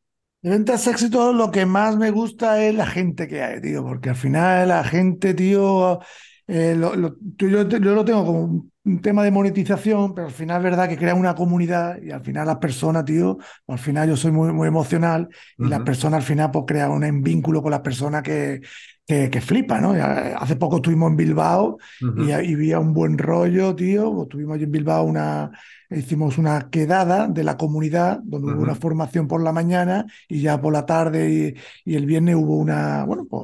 De 0.44 0.50
ventas 0.50 0.88
éxito 0.88 1.32
lo 1.32 1.52
que 1.52 1.66
más 1.66 1.96
me 1.96 2.12
gusta 2.12 2.62
es 2.62 2.76
la 2.76 2.86
gente 2.86 3.30
que 3.30 3.42
hay, 3.42 3.62
tío, 3.62 3.82
porque 3.82 4.10
al 4.10 4.18
final 4.18 4.68
la 4.68 4.84
gente, 4.84 5.34
tío, 5.34 6.02
eh, 6.48 6.78
yo, 6.78 7.70
yo, 7.70 7.80
lo 7.80 8.04
tengo 8.04 8.26
como 8.26 8.70
un 8.84 9.02
tema 9.02 9.24
de 9.24 9.32
monetización, 9.32 10.14
pero 10.14 10.28
al 10.28 10.34
final 10.34 10.58
es 10.58 10.64
verdad 10.66 10.90
que 10.90 10.98
crea 10.98 11.16
una 11.16 11.34
comunidad 11.34 11.98
y 12.02 12.12
al 12.12 12.26
final 12.26 12.46
las 12.46 12.58
personas, 12.58 13.06
tío, 13.06 13.38
al 13.68 13.80
final 13.80 14.10
yo 14.10 14.18
soy 14.18 14.34
muy, 14.34 14.52
muy 14.52 14.68
emocional 14.68 15.30
y 15.58 15.70
las 15.70 15.80
personas 15.84 16.18
al 16.18 16.24
final 16.24 16.52
pues 16.52 16.66
crean 16.68 16.92
un 16.92 17.22
vínculo 17.24 17.62
con 17.62 17.72
las 17.72 17.80
personas 17.80 18.22
que, 18.22 18.60
que, 19.06 19.30
que 19.30 19.42
flipa, 19.42 19.82
¿no? 19.82 19.94
Hace 19.94 20.56
poco 20.56 20.78
estuvimos 20.78 21.12
en 21.12 21.18
Bilbao 21.18 21.78
y, 22.18 22.32
había 22.32 22.80
un 22.80 22.94
buen 22.94 23.18
rollo, 23.18 23.76
tío, 23.76 24.14
pues, 24.14 24.30
tuvimos 24.30 24.56
allí 24.56 24.64
en 24.64 24.72
Bilbao 24.72 25.04
una, 25.04 25.52
hicimos 25.90 26.38
una 26.38 26.70
quedada 26.70 27.28
de 27.28 27.44
la 27.44 27.58
comunidad 27.58 28.20
donde 28.24 28.54
hubo 28.54 28.64
una 28.64 28.76
formación 28.76 29.28
por 29.28 29.42
la 29.44 29.52
mañana 29.52 30.06
y 30.28 30.42
ya 30.42 30.60
por 30.62 30.74
la 30.74 30.86
tarde 30.86 31.56
y, 31.86 31.96
el 31.96 32.06
viernes 32.06 32.36
hubo 32.36 32.58
una, 32.58 33.04
bueno, 33.06 33.26
pues, 33.30 33.44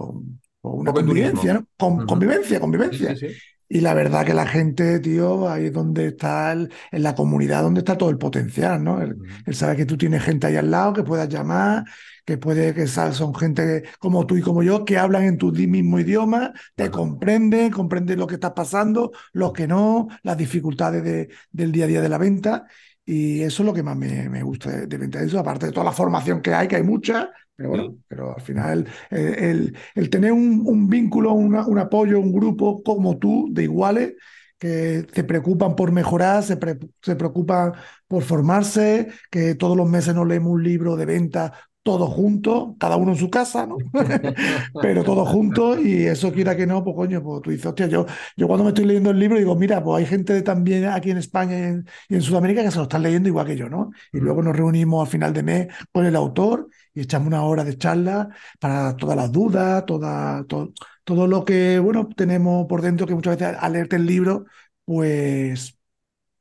pues 0.62 0.76
una 0.76 0.94
convivencia, 0.94 1.54
¿no? 1.54 1.68
Convivencia, 2.06 2.60
convivencia. 2.60 3.16
Y 3.72 3.82
la 3.82 3.94
verdad 3.94 4.26
que 4.26 4.34
la 4.34 4.48
gente, 4.48 5.00
tío, 5.00 5.48
ahí 5.48 5.68
es 5.68 5.74
donde 5.74 6.08
está, 6.08 6.54
en 6.54 6.70
la 6.92 7.14
comunidad, 7.14 7.62
donde 7.62 7.82
está 7.82 7.96
todo 7.98 8.10
el 8.10 8.18
potencial, 8.18 8.84
¿no? 8.84 9.00
Él, 9.00 9.16
sabe 9.54 9.76
que 9.76 9.86
tú 9.86 9.96
tienes 9.96 10.24
gente 10.24 10.48
ahí 10.48 10.56
al 10.56 10.72
lado, 10.72 10.94
que 10.94 11.04
puedas 11.04 11.30
llamar, 11.30 11.86
que 12.26 12.40
puede 12.40 12.74
que 12.74 12.88
son 12.88 13.36
gente 13.36 13.84
como 14.00 14.26
tú 14.26 14.38
y 14.38 14.42
como 14.42 14.64
yo, 14.64 14.86
que 14.86 14.98
hablan 14.98 15.24
en 15.26 15.38
tu 15.38 15.52
mismo 15.52 16.00
idioma, 16.00 16.52
te 16.76 16.90
comprenden, 16.90 17.70
comprenden 17.72 18.18
lo 18.18 18.26
que 18.26 18.36
está 18.36 18.56
pasando, 18.56 19.12
lo 19.34 19.54
que 19.54 19.68
no, 19.68 20.08
las 20.24 20.38
dificultades 20.38 21.30
del 21.52 21.72
día 21.72 21.86
a 21.86 21.88
día 21.88 22.02
de 22.02 22.10
la 22.10 22.18
venta. 22.18 22.66
Y 23.06 23.42
eso 23.42 23.64
es 23.64 23.68
lo 23.68 23.74
que 23.74 23.84
más 23.84 23.98
me, 23.98 24.30
me 24.30 24.42
gusta 24.44 24.72
de, 24.72 24.88
de 24.88 24.98
venta. 24.98 25.22
Eso, 25.22 25.40
aparte 25.40 25.68
de 25.68 25.72
toda 25.72 25.86
la 25.86 25.92
formación 25.92 26.42
que 26.42 26.54
hay, 26.54 26.68
que 26.68 26.76
hay 26.78 26.84
mucha, 26.84 27.30
pero 27.60 27.70
bueno, 27.72 27.98
pero 28.08 28.36
al 28.36 28.42
final 28.42 28.88
el, 29.10 29.28
el- 29.44 29.78
el 29.96 30.10
tener 30.10 30.32
un, 30.32 30.64
un 30.66 30.88
vínculo, 30.90 31.34
una- 31.34 31.66
un 31.68 31.78
apoyo, 31.80 32.20
un 32.20 32.32
grupo 32.32 32.82
como 32.84 33.18
tú, 33.18 33.50
de 33.52 33.64
iguales, 33.64 34.14
que 34.58 35.06
se 35.14 35.24
preocupan 35.24 35.76
por 35.76 35.92
mejorar, 35.92 36.44
se, 36.44 36.58
pre- 36.58 36.78
se 37.02 37.16
preocupan 37.16 37.74
por 38.08 38.24
formarse, 38.24 39.10
que 39.32 39.56
todos 39.56 39.76
los 39.78 39.90
meses 39.90 40.16
nos 40.16 40.28
leemos 40.28 40.52
un 40.54 40.64
libro 40.64 40.96
de 40.96 41.06
venta 41.06 41.54
todos 41.84 42.10
juntos, 42.14 42.76
cada 42.80 42.98
uno 42.98 43.12
en 43.14 43.18
su 43.18 43.30
casa, 43.30 43.66
¿no? 43.66 43.90
Pero 44.80 45.04
todos 45.04 45.28
juntos 45.30 45.80
y 45.80 46.06
eso 46.06 46.32
quiera 46.32 46.56
que 46.56 46.68
no, 46.68 46.84
pues 46.84 46.96
coño, 46.96 47.22
pues 47.24 47.42
tú 47.42 47.52
dices, 47.52 47.66
hostia, 47.68 47.88
yo, 47.88 48.06
yo 48.38 48.48
cuando 48.48 48.64
me 48.64 48.70
estoy 48.70 48.86
leyendo 48.86 49.12
el 49.12 49.20
libro 49.20 49.38
digo, 49.38 49.56
mira, 49.56 49.84
pues 49.84 50.00
hay 50.00 50.06
gente 50.10 50.42
también 50.42 50.86
aquí 50.86 51.12
en 51.12 51.18
España 51.18 51.58
y 51.60 51.64
en, 51.64 51.86
y 52.10 52.16
en 52.16 52.22
Sudamérica 52.22 52.64
que 52.64 52.72
se 52.72 52.78
lo 52.78 52.84
están 52.84 53.04
leyendo 53.04 53.30
igual 53.30 53.48
que 53.48 53.56
yo, 53.58 53.70
¿no? 53.70 53.92
Y 54.12 54.20
luego 54.20 54.42
nos 54.42 54.56
reunimos 54.56 55.06
al 55.06 55.12
final 55.12 55.34
de 55.34 55.44
mes 55.44 55.68
con 55.92 56.06
el 56.06 56.16
autor 56.16 56.68
y 57.00 57.04
echamos 57.04 57.28
una 57.28 57.44
hora 57.44 57.64
de 57.64 57.78
charla 57.78 58.30
para 58.60 58.96
todas 58.98 59.16
las 59.18 59.32
dudas, 59.32 59.86
toda, 59.86 60.44
to- 60.46 60.74
todo 61.04 61.28
lo 61.28 61.46
que, 61.46 61.80
bueno, 61.80 62.08
tenemos 62.16 62.68
por 62.68 62.82
dentro 62.82 63.08
que 63.08 63.16
muchas 63.16 63.38
veces 63.40 63.58
al 63.60 63.74
leerte 63.74 63.96
el 63.98 64.06
libro, 64.06 64.46
pues 64.86 65.78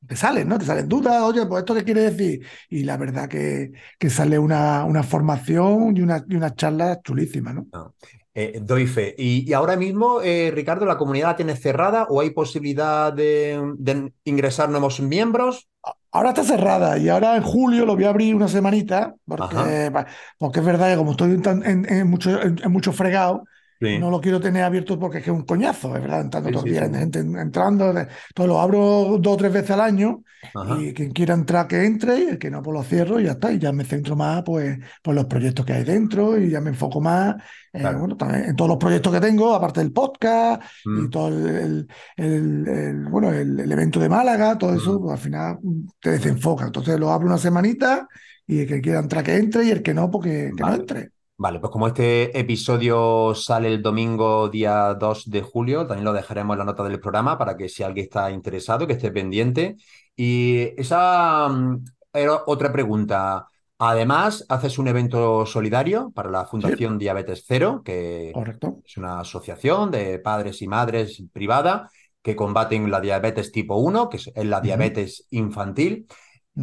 te 0.06 0.16
salen, 0.16 0.48
¿no? 0.48 0.58
Te 0.58 0.64
salen 0.66 0.88
dudas, 0.88 1.22
oye, 1.22 1.46
pues 1.46 1.60
esto 1.62 1.74
qué 1.74 1.84
quiere 1.84 2.02
decir. 2.12 2.46
Y 2.70 2.84
la 2.84 2.96
verdad 2.96 3.28
que, 3.28 3.72
que 3.98 4.10
sale 4.10 4.38
una, 4.38 4.84
una 4.84 5.02
formación 5.02 5.96
y 5.96 6.02
una, 6.02 6.24
y 6.28 6.36
una 6.36 6.54
charla 6.54 7.00
chulísima, 7.02 7.52
¿no? 7.52 7.66
No. 7.72 7.94
Eh, 8.34 8.60
doy 8.62 8.86
fe. 8.86 9.14
Y, 9.18 9.48
y 9.48 9.52
ahora 9.52 9.76
mismo, 9.76 10.20
eh, 10.22 10.50
Ricardo, 10.54 10.86
¿la 10.86 10.96
comunidad 10.98 11.28
la 11.28 11.36
tienes 11.36 11.60
cerrada 11.60 12.04
o 12.08 12.20
hay 12.20 12.30
posibilidad 12.30 13.12
de, 13.12 13.60
de 13.78 14.12
ingresar 14.24 14.68
nuevos 14.70 15.00
miembros? 15.00 15.68
Ahora 16.10 16.30
está 16.30 16.42
cerrada 16.44 16.96
y 16.98 17.08
ahora 17.08 17.36
en 17.36 17.42
julio 17.42 17.84
lo 17.84 17.94
voy 17.94 18.04
a 18.04 18.08
abrir 18.10 18.34
una 18.34 18.48
semanita, 18.48 19.14
porque, 19.26 19.56
Ajá. 19.56 20.06
porque 20.38 20.60
es 20.60 20.64
verdad 20.66 20.90
que 20.90 20.96
como 20.96 21.10
estoy 21.12 21.32
en, 21.32 21.42
tan- 21.42 21.62
en- 21.64 21.90
en 21.92 22.08
mucho, 22.08 22.40
en, 22.42 22.58
en 22.62 22.72
mucho 22.72 22.92
fregado, 22.92 23.44
Sí. 23.80 23.98
no 23.98 24.10
lo 24.10 24.20
quiero 24.20 24.40
tener 24.40 24.64
abierto 24.64 24.98
porque 24.98 25.18
es 25.18 25.24
que 25.24 25.30
es 25.30 25.36
un 25.36 25.44
coñazo, 25.44 25.94
es 25.96 26.02
verdad, 26.02 26.22
entrando 26.22 26.48
Sí, 26.48 26.52
todos 26.52 26.64
los 26.66 26.72
días, 26.72 26.90
gente 26.90 27.20
entrando, 27.20 27.90
entonces 27.90 28.08
lo 28.36 28.60
abro 28.60 29.18
dos 29.20 29.34
o 29.34 29.36
tres 29.36 29.52
veces 29.52 29.70
al 29.70 29.80
año 29.80 30.24
Ajá. 30.54 30.76
y 30.80 30.92
quien 30.94 31.12
quiera 31.12 31.34
entrar 31.34 31.68
que 31.68 31.84
entre 31.84 32.18
y 32.18 32.22
el 32.28 32.38
que 32.38 32.50
no 32.50 32.62
pues 32.62 32.74
lo 32.74 32.82
cierro 32.82 33.20
y 33.20 33.24
ya 33.24 33.32
está, 33.32 33.52
y 33.52 33.58
ya 33.58 33.70
me 33.72 33.84
centro 33.84 34.16
más 34.16 34.42
pues 34.44 34.78
por 35.02 35.14
los 35.14 35.26
proyectos 35.26 35.64
que 35.64 35.74
hay 35.74 35.84
dentro 35.84 36.36
y 36.38 36.50
ya 36.50 36.60
me 36.60 36.70
enfoco 36.70 37.00
más 37.00 37.36
eh, 37.72 37.82
bueno, 37.96 38.16
también 38.16 38.44
en 38.46 38.56
todos 38.56 38.68
los 38.70 38.78
proyectos 38.78 39.12
que 39.12 39.20
tengo, 39.20 39.54
aparte 39.54 39.80
del 39.80 39.92
podcast 39.92 40.62
y 40.84 40.88
Mm, 40.88 41.10
todo 41.10 41.28
el, 41.28 41.46
el- 41.48 41.88
el- 42.16 42.68
el, 42.68 43.04
bueno, 43.08 43.32
el, 43.32 43.60
el 43.60 43.70
evento 43.72 44.00
de 44.00 44.08
Málaga, 44.08 44.56
todo 44.58 44.74
eso, 44.74 44.98
mm. 44.98 45.02
pues 45.02 45.12
al 45.12 45.18
final 45.18 45.58
te 46.00 46.10
desenfoca. 46.10 46.66
Entonces 46.66 46.98
lo 46.98 47.10
abro 47.12 47.26
una 47.28 47.38
semanita 47.38 48.08
y 48.46 48.60
el 48.60 48.66
que 48.66 48.80
quiera 48.80 48.98
entrar 49.00 49.22
que 49.24 49.36
entre 49.36 49.64
y 49.66 49.70
el 49.70 49.82
que 49.82 49.94
no, 49.94 50.10
pues 50.10 50.24
que, 50.24 50.52
que 50.56 50.64
no 50.64 50.74
entre. 50.74 51.10
Vale, 51.40 51.60
pues 51.60 51.70
como 51.70 51.86
este 51.86 52.36
episodio 52.38 53.32
sale 53.32 53.68
el 53.68 53.80
domingo 53.80 54.48
día 54.48 54.94
2 54.94 55.30
de 55.30 55.40
julio, 55.42 55.86
también 55.86 56.04
lo 56.04 56.12
dejaremos 56.12 56.54
en 56.54 56.58
la 56.58 56.64
nota 56.64 56.82
del 56.82 56.98
programa 56.98 57.38
para 57.38 57.56
que 57.56 57.68
si 57.68 57.84
alguien 57.84 58.06
está 58.06 58.32
interesado, 58.32 58.88
que 58.88 58.94
esté 58.94 59.12
pendiente. 59.12 59.76
Y 60.16 60.72
esa 60.76 61.48
mm, 61.48 61.84
era 62.12 62.42
otra 62.46 62.72
pregunta. 62.72 63.46
Además, 63.78 64.44
haces 64.48 64.78
un 64.78 64.88
evento 64.88 65.46
solidario 65.46 66.10
para 66.12 66.28
la 66.28 66.44
Sí, 66.64 66.74
Fundación 66.74 66.98
Diabetes 66.98 67.44
Cero, 67.46 67.82
que 67.84 68.32
correcto. 68.32 68.82
es 68.84 68.96
una 68.96 69.20
asociación 69.20 69.92
de 69.92 70.18
padres 70.18 70.60
y 70.62 70.66
madres 70.66 71.22
privada 71.32 71.88
que 72.20 72.34
combaten 72.34 72.90
la 72.90 73.00
diabetes 73.00 73.52
tipo 73.52 73.76
1, 73.76 74.08
que 74.08 74.16
es 74.16 74.32
la 74.34 74.60
diabetes 74.60 75.28
infantil. 75.30 76.08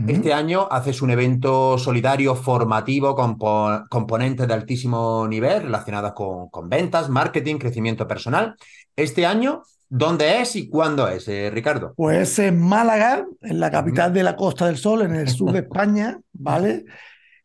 Este 0.08 0.34
año 0.34 0.68
haces 0.70 1.02
un 1.02 1.10
evento 1.12 1.78
solidario 1.78 2.36
formativo 2.36 3.16
con 3.16 3.38
po- 3.38 3.86
componentes 3.90 4.48
de 4.48 4.54
altísimo 4.54 5.28
nivel 5.28 5.64
relacionados 5.64 6.14
con, 6.14 6.50
con 6.50 6.68
ventas, 6.70 7.10
marketing, 7.10 7.58
crecimiento 7.58 8.08
personal. 8.08 8.56
Este 8.96 9.26
año, 9.26 9.64
¿dónde 9.88 10.42
es 10.42 10.56
y 10.58 10.70
cuándo 10.70 11.08
es, 11.08 11.28
eh, 11.30 11.50
Ricardo? 11.54 11.94
Pues 11.96 12.38
en 12.40 12.60
Málaga, 12.60 13.26
en 13.42 13.60
la 13.60 13.72
capital 13.72 14.14
de 14.14 14.24
la 14.24 14.36
Costa 14.36 14.66
del 14.68 14.78
Sol, 14.78 15.02
en 15.04 15.16
el 15.16 15.30
sur 15.30 15.52
de 15.54 15.60
España, 15.66 16.20
¿vale? 16.34 16.86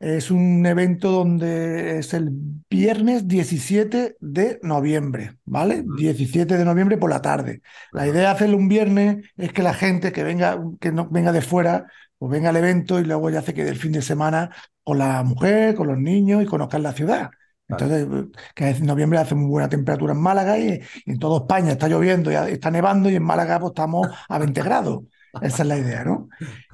Es 0.00 0.30
un 0.30 0.64
evento 0.64 1.10
donde 1.10 1.98
es 1.98 2.14
el 2.14 2.30
viernes 2.70 3.28
17 3.28 4.16
de 4.18 4.58
noviembre, 4.62 5.36
¿vale? 5.44 5.82
Ujú. 5.82 5.94
17 5.96 6.56
de 6.56 6.64
noviembre 6.64 6.96
por 6.96 7.10
la 7.10 7.20
tarde. 7.20 7.60
La 7.92 8.06
idea 8.08 8.22
de 8.22 8.26
hacerlo 8.28 8.56
un 8.56 8.68
viernes 8.68 9.18
es 9.36 9.52
que 9.52 9.62
la 9.62 9.74
gente 9.74 10.10
que 10.10 10.24
venga, 10.24 10.58
que 10.80 10.90
no 10.90 11.06
venga 11.10 11.32
de 11.32 11.42
fuera, 11.42 11.86
pues 12.20 12.30
venga 12.32 12.50
al 12.50 12.56
evento 12.58 13.00
y 13.00 13.04
luego 13.06 13.30
ya 13.30 13.42
se 13.42 13.54
quede 13.54 13.70
el 13.70 13.78
fin 13.78 13.92
de 13.92 14.02
semana 14.02 14.52
con 14.84 14.98
la 14.98 15.24
mujer, 15.24 15.74
con 15.74 15.88
los 15.88 15.98
niños 15.98 16.42
y 16.44 16.46
conozcan 16.46 16.84
la 16.84 16.92
ciudad. 16.92 17.30
Entonces, 17.68 18.06
que 18.54 18.68
en 18.68 18.86
noviembre 18.86 19.18
hace 19.18 19.34
muy 19.34 19.48
buena 19.48 19.68
temperatura 19.70 20.12
en 20.12 20.20
Málaga 20.20 20.58
y, 20.58 20.80
y 21.06 21.12
en 21.12 21.18
toda 21.18 21.40
España 21.40 21.72
está 21.72 21.88
lloviendo 21.88 22.30
y 22.30 22.34
está 22.36 22.70
nevando 22.70 23.10
y 23.10 23.16
en 23.16 23.22
Málaga 23.24 23.58
pues 23.60 23.70
estamos 23.70 24.08
a 24.28 24.38
20 24.38 24.62
grados. 24.62 25.04
Esa 25.40 25.62
es 25.62 25.68
la 25.68 25.78
idea, 25.78 26.04
¿no? 26.04 26.28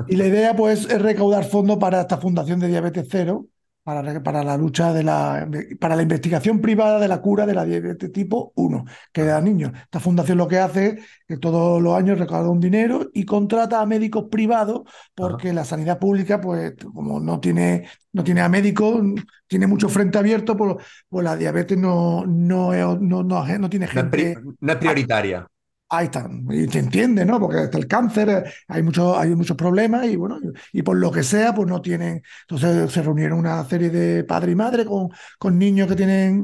Y 0.06 0.16
la 0.16 0.26
idea, 0.26 0.56
pues, 0.56 0.86
es 0.90 1.00
recaudar 1.02 1.44
fondos 1.44 1.78
para 1.78 2.00
esta 2.02 2.18
Fundación 2.18 2.58
de 2.60 2.68
Diabetes 2.68 3.06
Cero, 3.10 3.46
para, 3.86 4.20
para 4.20 4.42
la 4.42 4.56
lucha 4.56 4.92
de 4.92 5.04
la, 5.04 5.48
para 5.78 5.94
la 5.94 6.02
investigación 6.02 6.60
privada 6.60 6.98
de 6.98 7.06
la 7.06 7.20
cura 7.20 7.46
de 7.46 7.54
la 7.54 7.64
diabetes 7.64 8.10
tipo 8.10 8.52
1, 8.56 8.84
que 9.12 9.22
da 9.22 9.38
a 9.38 9.40
Ajá. 9.40 9.40
niños. 9.40 9.70
Esta 9.80 10.00
fundación 10.00 10.38
lo 10.38 10.48
que 10.48 10.58
hace 10.58 10.86
es 10.88 11.04
que 11.28 11.36
todos 11.36 11.80
los 11.80 11.94
años 11.94 12.18
recauda 12.18 12.50
un 12.50 12.58
dinero 12.58 13.08
y 13.14 13.24
contrata 13.24 13.80
a 13.80 13.86
médicos 13.86 14.24
privados, 14.28 14.82
Ajá. 15.14 15.14
porque 15.14 15.52
la 15.52 15.64
sanidad 15.64 16.00
pública, 16.00 16.40
pues, 16.40 16.74
como 16.92 17.20
no 17.20 17.38
tiene, 17.38 17.86
no 18.12 18.24
tiene 18.24 18.40
a 18.40 18.48
médicos, 18.48 19.00
tiene 19.46 19.68
mucho 19.68 19.88
frente 19.88 20.18
abierto, 20.18 20.56
pues, 20.56 20.84
pues 21.08 21.22
la 21.22 21.36
diabetes 21.36 21.78
no, 21.78 22.26
no, 22.26 22.72
no, 22.98 23.22
no, 23.22 23.46
no 23.46 23.70
tiene 23.70 23.86
gente. 23.86 24.36
no 24.58 24.72
es 24.72 24.78
prioritaria. 24.78 25.46
Ahí 25.88 26.06
está, 26.06 26.28
y 26.50 26.66
se 26.66 26.80
entiende, 26.80 27.24
¿no? 27.24 27.38
Porque 27.38 27.62
está 27.62 27.78
el 27.78 27.86
cáncer, 27.86 28.28
eh, 28.28 28.44
hay 28.66 28.82
muchos, 28.82 29.16
hay 29.16 29.36
muchos 29.36 29.56
problemas 29.56 30.04
y 30.06 30.16
bueno, 30.16 30.40
y, 30.72 30.82
por 30.82 30.96
lo 30.96 31.12
que 31.12 31.22
sea, 31.22 31.54
pues 31.54 31.68
no 31.68 31.80
tienen. 31.80 32.22
Entonces 32.42 32.90
se 32.90 33.02
reunieron 33.02 33.38
una 33.38 33.64
serie 33.66 33.90
de 33.90 34.24
padre 34.24 34.50
y 34.52 34.54
madre 34.56 34.84
con, 34.84 35.10
con 35.38 35.56
niños 35.56 35.86
que 35.86 35.94
tienen 35.94 36.42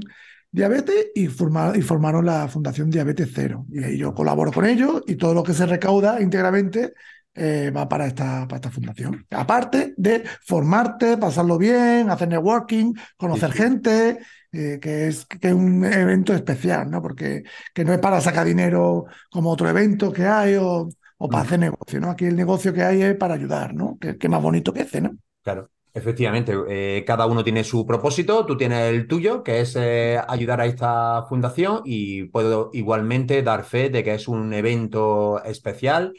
diabetes 0.52 1.08
y 1.16 1.26
formaron, 1.26 1.76
y 1.76 1.82
formaron 1.82 2.24
la 2.24 2.46
Fundación 2.46 2.88
Diabetes 2.88 3.30
Cero. 3.34 3.66
Y 3.72 3.82
ahí 3.82 3.98
yo 3.98 4.14
colaboro 4.14 4.52
con 4.52 4.64
ellos 4.64 5.02
y 5.08 5.16
todo 5.16 5.34
lo 5.34 5.42
que 5.42 5.54
se 5.54 5.66
recauda 5.66 6.20
íntegramente 6.20 6.92
eh, 7.34 7.72
va 7.74 7.88
para 7.88 8.06
esta, 8.06 8.46
para 8.46 8.56
esta 8.56 8.70
fundación. 8.70 9.26
Aparte 9.30 9.94
de 9.96 10.22
formarte, 10.46 11.16
pasarlo 11.16 11.58
bien, 11.58 12.10
hacer 12.10 12.28
networking, 12.28 12.92
Sí, 13.32 13.42
conocer 13.42 13.52
sí. 13.52 13.58
gente, 13.58 14.18
eh, 14.52 14.78
que 14.80 15.08
es, 15.08 15.26
que 15.26 15.48
es 15.48 15.54
un 15.54 15.84
evento 15.84 16.34
especial, 16.34 16.90
¿no? 16.90 17.02
Porque 17.02 17.42
que 17.74 17.84
no 17.84 17.92
es 17.92 17.98
para 18.00 18.20
sacar 18.20 18.46
dinero 18.46 19.04
como 19.30 19.50
otro 19.50 19.68
evento 19.68 20.12
que 20.12 20.26
hay 20.26 20.56
o, 20.56 20.88
o 21.18 21.28
para 21.28 21.44
hacer 21.44 21.58
negocio, 21.60 22.00
¿no? 22.00 22.10
Aquí 22.10 22.26
el 22.26 22.36
negocio 22.36 22.72
que 22.72 22.82
hay 22.82 23.02
es 23.02 23.16
para 23.16 23.34
ayudar, 23.34 23.74
¿no? 23.74 23.98
Que, 23.98 24.16
que 24.18 24.28
más 24.28 24.42
bonito 24.42 24.72
que 24.72 24.82
ese, 24.82 25.00
¿no? 25.00 25.10
Claro, 25.42 25.70
efectivamente, 25.92 26.54
eh, 26.68 27.04
cada 27.04 27.26
uno 27.26 27.42
tiene 27.42 27.64
su 27.64 27.84
propósito, 27.84 28.46
tú 28.46 28.56
tienes 28.56 28.90
el 28.90 29.08
tuyo, 29.08 29.42
que 29.42 29.60
es 29.60 29.74
eh, 29.76 30.20
ayudar 30.28 30.60
a 30.60 30.66
esta 30.66 31.24
fundación 31.28 31.82
y 31.84 32.24
puedo 32.26 32.70
igualmente 32.72 33.42
dar 33.42 33.64
fe 33.64 33.90
de 33.90 34.04
que 34.04 34.14
es 34.14 34.28
un 34.28 34.52
evento 34.54 35.42
especial. 35.42 36.12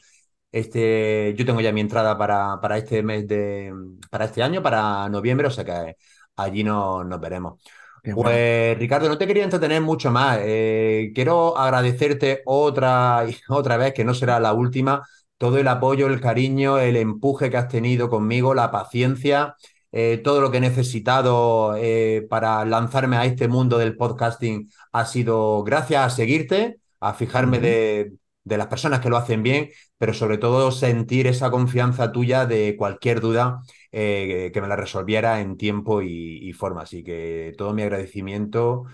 Este, 0.51 1.33
yo 1.37 1.45
tengo 1.45 1.61
ya 1.61 1.71
mi 1.73 1.81
entrada 1.81 2.17
para, 2.17 2.59
para 2.61 2.77
este 2.77 3.03
mes 3.03 3.27
de, 3.27 3.73
para 4.09 4.25
este 4.25 4.43
año, 4.43 4.61
para 4.63 5.07
noviembre, 5.09 5.47
o 5.47 5.51
sea 5.51 5.65
que 5.65 5.97
allí 6.37 6.63
no- 6.63 7.03
nos 7.03 7.19
veremos. 7.21 7.61
Qué 8.03 8.13
bueno. 8.13 8.31
Pues 8.33 8.77
Ricardo, 8.77 9.09
no 9.09 9.17
te 9.17 9.25
quería 9.27 9.43
entretener 9.43 9.81
mucho 9.81 10.11
más. 10.11 10.39
Eh, 10.41 11.11
quiero 11.15 11.57
agradecerte 11.57 12.41
otra 12.45 13.25
y 13.29 13.35
otra 13.49 13.77
vez, 13.77 13.93
que 13.93 14.03
no 14.03 14.13
será 14.13 14.39
la 14.39 14.53
última, 14.53 15.01
todo 15.37 15.57
el 15.57 15.67
apoyo, 15.67 16.07
el 16.07 16.21
cariño, 16.21 16.77
el 16.79 16.95
empuje 16.97 17.49
que 17.49 17.57
has 17.57 17.69
tenido 17.69 18.09
conmigo, 18.09 18.53
la 18.53 18.71
paciencia, 18.71 19.55
eh, 19.91 20.19
todo 20.23 20.41
lo 20.41 20.51
que 20.51 20.57
he 20.57 20.61
necesitado 20.61 21.75
eh, 21.77 22.25
para 22.29 22.65
lanzarme 22.65 23.17
a 23.17 23.25
este 23.25 23.47
mundo 23.47 23.77
del 23.79 23.95
podcasting 23.97 24.69
ha 24.91 25.05
sido 25.05 25.63
gracias 25.63 26.05
a 26.05 26.09
seguirte, 26.15 26.79
a 26.99 27.13
fijarme 27.13 27.59
de, 27.59 28.13
de 28.43 28.57
las 28.57 28.67
personas 28.67 28.99
que 28.99 29.09
lo 29.09 29.17
hacen 29.17 29.43
bien, 29.43 29.69
pero 29.97 30.13
sobre 30.13 30.37
todo 30.37 30.71
sentir 30.71 31.27
esa 31.27 31.49
confianza 31.51 32.11
tuya 32.11 32.45
de 32.45 32.75
cualquier 32.77 33.21
duda 33.21 33.61
eh, 33.93 34.51
que 34.53 34.61
me 34.61 34.67
la 34.67 34.75
resolviera 34.75 35.39
en 35.41 35.57
tiempo 35.57 36.01
y, 36.01 36.39
y 36.49 36.53
forma. 36.53 36.83
Así 36.83 37.03
que 37.03 37.53
todo 37.57 37.73
mi 37.73 37.83
agradecimiento. 37.83 38.85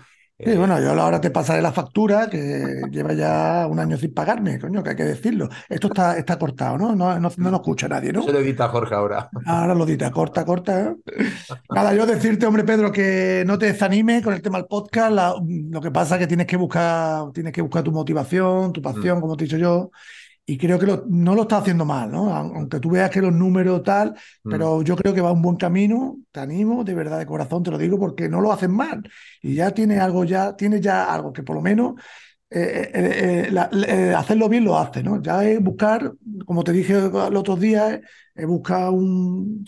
Sí, 0.42 0.52
eh, 0.52 0.56
bueno, 0.56 0.80
yo 0.80 0.90
ahora 0.98 1.20
te 1.20 1.30
pasaré 1.30 1.60
la 1.60 1.70
factura 1.72 2.30
que 2.30 2.86
lleva 2.90 3.12
ya 3.12 3.66
un 3.68 3.78
año 3.78 3.98
sin 3.98 4.14
pagarme, 4.14 4.58
coño, 4.58 4.82
que 4.82 4.90
hay 4.90 4.96
que 4.96 5.04
decirlo. 5.04 5.48
Esto 5.68 5.88
está, 5.88 6.16
está 6.16 6.38
cortado, 6.38 6.78
¿no? 6.78 6.94
No, 6.96 7.18
no, 7.20 7.30
no 7.36 7.50
lo 7.50 7.56
escucha 7.58 7.88
nadie, 7.88 8.10
¿no? 8.12 8.32
lo 8.32 8.38
edita 8.40 8.68
Jorge 8.68 8.94
ahora. 8.94 9.30
Ahora 9.44 9.74
lo 9.74 9.86
dita, 9.86 10.10
corta, 10.10 10.44
corta. 10.44 10.96
Nada, 11.70 11.94
yo 11.94 12.06
decirte, 12.06 12.46
hombre, 12.46 12.64
Pedro, 12.64 12.92
que 12.92 13.44
no 13.46 13.58
te 13.58 13.66
desanimes 13.66 14.22
con 14.24 14.34
el 14.34 14.42
tema 14.42 14.58
del 14.58 14.66
podcast. 14.68 15.12
La- 15.12 15.34
lo 15.70 15.80
que 15.80 15.90
pasa 15.90 16.16
es 16.16 16.20
que 16.20 16.26
tienes 16.26 16.46
que 16.46 16.56
buscar, 16.56 17.32
tienes 17.32 17.52
que 17.52 17.62
buscar 17.62 17.82
tu 17.84 17.92
motivación, 17.92 18.72
tu 18.72 18.82
Mm, 18.82 18.82
pasión, 18.82 19.20
como 19.20 19.36
te 19.36 19.44
he 19.44 19.46
dicho 19.46 19.58
yo. 19.58 19.90
Y 20.50 20.58
creo 20.58 20.80
que 20.80 21.00
no 21.06 21.36
lo 21.36 21.42
está 21.42 21.58
haciendo 21.58 21.84
mal, 21.84 22.10
¿no? 22.10 22.34
Aunque 22.34 22.80
tú 22.80 22.90
veas 22.90 23.08
que 23.08 23.22
los 23.22 23.32
números 23.32 23.84
tal, 23.84 24.16
mm. 24.42 24.50
pero 24.50 24.82
yo 24.82 24.96
creo 24.96 25.14
que 25.14 25.20
va 25.20 25.30
un 25.30 25.42
buen 25.42 25.54
camino, 25.54 26.18
te 26.32 26.40
animo, 26.40 26.82
de 26.82 26.92
verdad, 26.92 27.20
de 27.20 27.26
corazón 27.26 27.62
te 27.62 27.70
lo 27.70 27.78
digo, 27.78 28.00
porque 28.00 28.28
no 28.28 28.40
lo 28.40 28.50
hacen 28.50 28.72
mal. 28.72 29.08
Y 29.40 29.54
ya 29.54 29.70
tiene 29.70 30.00
algo, 30.00 30.24
ya, 30.24 30.56
tiene 30.56 30.80
ya 30.80 31.04
algo 31.04 31.32
que 31.32 31.44
por 31.44 31.54
lo 31.54 31.62
menos 31.62 31.94
eh, 32.50 32.90
eh, 32.92 33.48
eh, 33.52 34.12
hacerlo 34.12 34.48
bien 34.48 34.64
lo 34.64 34.76
hace, 34.76 35.04
¿no? 35.04 35.22
Ya 35.22 35.44
es 35.44 35.62
buscar, 35.62 36.14
como 36.44 36.64
te 36.64 36.72
dije 36.72 36.94
los 36.94 37.36
otros 37.36 37.60
días, 37.60 38.00
es 38.34 38.46
buscar 38.46 38.90
un, 38.90 39.64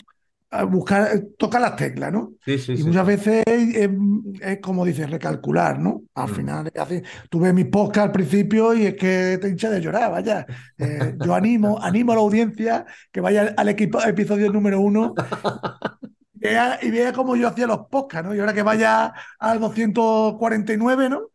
buscar, 0.69 1.21
tocar 1.37 1.61
las 1.61 1.75
teclas, 1.75 2.11
¿no? 2.11 2.33
Sí, 2.45 2.57
sí, 2.57 2.75
y 2.77 2.83
muchas 2.83 3.05
veces 3.05 3.43
es, 3.47 3.89
como 4.61 4.85
dices, 4.85 5.09
recalcular, 5.09 5.79
¿no? 5.79 6.03
Al 6.13 6.29
mm. 6.29 6.35
final, 6.35 6.71
tú 7.29 7.39
ves 7.39 7.53
mis 7.53 7.65
podcasts 7.65 8.07
al 8.07 8.11
principio 8.11 8.73
y 8.73 8.85
es 8.85 8.95
que 8.95 9.39
te 9.41 9.49
hincha 9.49 9.69
de 9.69 9.81
llorar, 9.81 10.11
vaya. 10.11 10.45
Eh, 10.77 11.15
yo 11.23 11.33
animo, 11.33 11.79
animo 11.81 12.11
a 12.11 12.15
la 12.15 12.21
audiencia 12.21 12.85
que 13.11 13.21
vaya 13.21 13.53
al 13.57 13.69
equipo, 13.69 14.01
episodio 14.03 14.51
número 14.51 14.79
uno 14.79 15.13
y 16.81 16.91
vea, 16.91 17.13
cómo 17.13 17.35
yo 17.35 17.47
hacía 17.47 17.67
los 17.67 17.87
podcasts, 17.87 18.27
¿no? 18.27 18.35
Y 18.35 18.39
ahora 18.39 18.53
que 18.53 18.63
vaya 18.63 19.13
al 19.39 19.59
249, 19.59 21.09
¿no? 21.09 21.29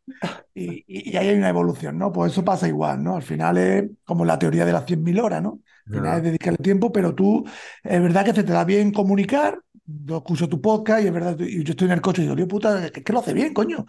Y, 0.54 0.84
y, 0.86 1.16
ahí 1.16 1.28
hay 1.28 1.38
una 1.38 1.48
evolución, 1.48 1.98
¿no? 1.98 2.12
Pues 2.12 2.32
eso 2.32 2.44
pasa 2.44 2.68
igual, 2.68 3.02
¿no? 3.02 3.16
Al 3.16 3.22
final 3.22 3.56
es 3.58 3.84
como 4.04 4.24
la 4.24 4.38
teoría 4.38 4.64
de 4.64 4.72
las 4.72 4.84
100.000 4.84 5.20
horas, 5.20 5.42
¿no? 5.42 5.60
Al 5.86 5.94
final 5.94 6.16
es 6.18 6.22
dedicarle 6.24 6.58
tiempo, 6.58 6.92
pero 6.92 7.14
tú, 7.14 7.46
es 7.82 8.02
verdad 8.02 8.24
que 8.24 8.34
se 8.34 8.44
te 8.44 8.52
da 8.52 8.64
bien 8.64 8.92
comunicar. 8.92 9.58
Yo 9.86 10.18
escucho 10.18 10.48
tu 10.48 10.60
podcast 10.60 11.02
y 11.02 11.06
es 11.06 11.12
verdad, 11.12 11.38
y 11.40 11.64
yo 11.64 11.70
estoy 11.70 11.86
en 11.86 11.92
el 11.92 12.02
coche 12.02 12.22
y 12.22 12.28
digo, 12.28 12.48
puta, 12.48 12.84
es 12.84 12.90
que 12.90 13.12
lo 13.12 13.20
hace 13.20 13.32
bien, 13.32 13.54
coño. 13.54 13.86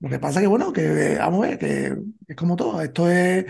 Lo 0.00 0.08
que 0.08 0.18
pasa 0.18 0.38
es 0.38 0.44
que, 0.44 0.48
bueno, 0.48 0.72
que 0.72 1.16
vamos 1.18 1.44
a 1.44 1.48
ver, 1.48 1.58
que 1.58 1.96
es 2.26 2.36
como 2.36 2.56
todo. 2.56 2.80
Esto 2.80 3.10
es, 3.10 3.44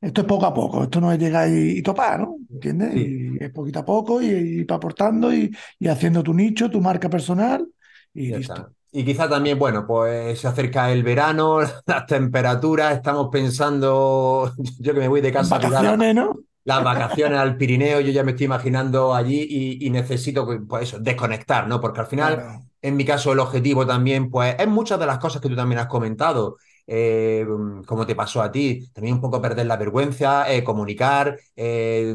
esto 0.00 0.20
es 0.22 0.26
poco 0.26 0.46
a 0.46 0.54
poco, 0.54 0.84
esto 0.84 1.00
no 1.00 1.12
es 1.12 1.18
llegar 1.18 1.48
y, 1.50 1.82
topar, 1.82 2.20
¿no? 2.20 2.36
¿Entiendes? 2.50 2.96
Y 2.96 3.36
es 3.38 3.50
poquito 3.50 3.80
a 3.80 3.84
poco 3.84 4.22
y, 4.22 4.64
y 4.66 4.72
aportando 4.72 5.32
y, 5.32 5.50
haciendo 5.88 6.22
tu 6.22 6.32
nicho, 6.32 6.70
tu 6.70 6.80
marca 6.80 7.08
personal 7.08 7.66
y 8.14 8.34
listo. 8.34 8.70
Y 8.92 9.04
quizá 9.04 9.28
también, 9.28 9.58
bueno, 9.58 9.86
pues 9.86 10.40
se 10.40 10.48
acerca 10.48 10.90
el 10.90 11.02
verano, 11.02 11.60
las 11.86 12.06
temperaturas, 12.06 12.96
estamos 12.96 13.28
pensando, 13.30 14.52
yo 14.78 14.94
que 14.94 15.00
me 15.00 15.08
voy 15.08 15.20
de 15.20 15.32
casa. 15.32 15.58
Vacaciones, 15.58 16.14
¿no? 16.14 16.40
las 16.64 16.84
vacaciones 16.84 17.38
al 17.38 17.56
Pirineo, 17.56 18.00
yo 18.00 18.12
ya 18.12 18.24
me 18.24 18.32
estoy 18.32 18.46
imaginando 18.46 19.14
allí 19.14 19.78
y, 19.80 19.90
necesito, 19.90 20.46
pues 20.68 20.84
eso, 20.84 20.98
desconectar, 20.98 21.66
¿no? 21.66 21.80
Porque 21.80 22.00
al 22.00 22.06
final, 22.06 22.62
en 22.82 22.96
mi 22.96 23.04
caso, 23.04 23.32
el 23.32 23.40
objetivo 23.40 23.86
también, 23.86 24.30
pues, 24.30 24.56
es 24.58 24.68
muchas 24.68 24.98
de 24.98 25.06
las 25.06 25.18
cosas 25.18 25.40
que 25.40 25.48
tú 25.48 25.56
también 25.56 25.80
has 25.80 25.86
comentado. 25.86 26.56
Eh, 26.92 27.46
como 27.86 28.04
te 28.04 28.16
pasó 28.16 28.42
a 28.42 28.50
ti, 28.50 28.88
también 28.92 29.14
un 29.14 29.20
poco 29.20 29.40
perder 29.40 29.66
la 29.66 29.76
vergüenza, 29.76 30.52
eh, 30.52 30.64
comunicar, 30.64 31.38
eh, 31.54 32.12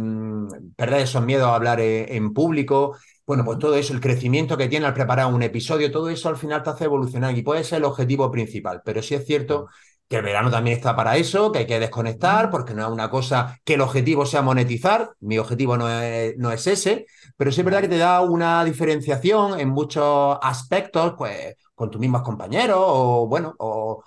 perder 0.75 1.01
esos 1.01 1.23
miedos 1.23 1.47
a 1.47 1.55
hablar 1.55 1.79
en 1.79 2.33
público. 2.33 2.97
Bueno, 3.25 3.45
pues 3.45 3.57
todo 3.57 3.75
eso, 3.75 3.93
el 3.93 4.01
crecimiento 4.01 4.57
que 4.57 4.67
tiene 4.67 4.85
al 4.85 4.93
preparar 4.93 5.33
un 5.33 5.41
episodio, 5.43 5.91
todo 5.91 6.09
eso 6.09 6.27
al 6.27 6.35
final 6.35 6.61
te 6.61 6.71
hace 6.71 6.83
evolucionar 6.85 7.37
y 7.37 7.41
puede 7.41 7.63
ser 7.63 7.77
el 7.77 7.85
objetivo 7.85 8.29
principal. 8.29 8.81
Pero 8.83 9.01
sí 9.01 9.15
es 9.15 9.25
cierto 9.25 9.67
que 10.09 10.17
el 10.17 10.23
verano 10.23 10.51
también 10.51 10.75
está 10.77 10.93
para 10.93 11.15
eso, 11.15 11.51
que 11.53 11.59
hay 11.59 11.67
que 11.67 11.79
desconectar, 11.79 12.49
porque 12.51 12.73
no 12.73 12.83
es 12.85 12.91
una 12.91 13.09
cosa 13.09 13.57
que 13.63 13.75
el 13.75 13.81
objetivo 13.81 14.25
sea 14.25 14.41
monetizar, 14.41 15.11
mi 15.21 15.37
objetivo 15.37 15.77
no 15.77 15.89
es, 15.89 16.37
no 16.37 16.51
es 16.51 16.67
ese, 16.67 17.05
pero 17.37 17.51
sí 17.51 17.61
es 17.61 17.65
verdad 17.65 17.81
que 17.81 17.87
te 17.87 17.97
da 17.97 18.21
una 18.21 18.63
diferenciación 18.65 19.57
en 19.59 19.69
muchos 19.69 20.37
aspectos, 20.41 21.13
pues 21.17 21.55
con 21.73 21.89
tus 21.89 21.99
mismos 21.99 22.21
compañeros, 22.23 22.77
o 22.79 23.27
bueno, 23.27 23.55
o, 23.57 24.03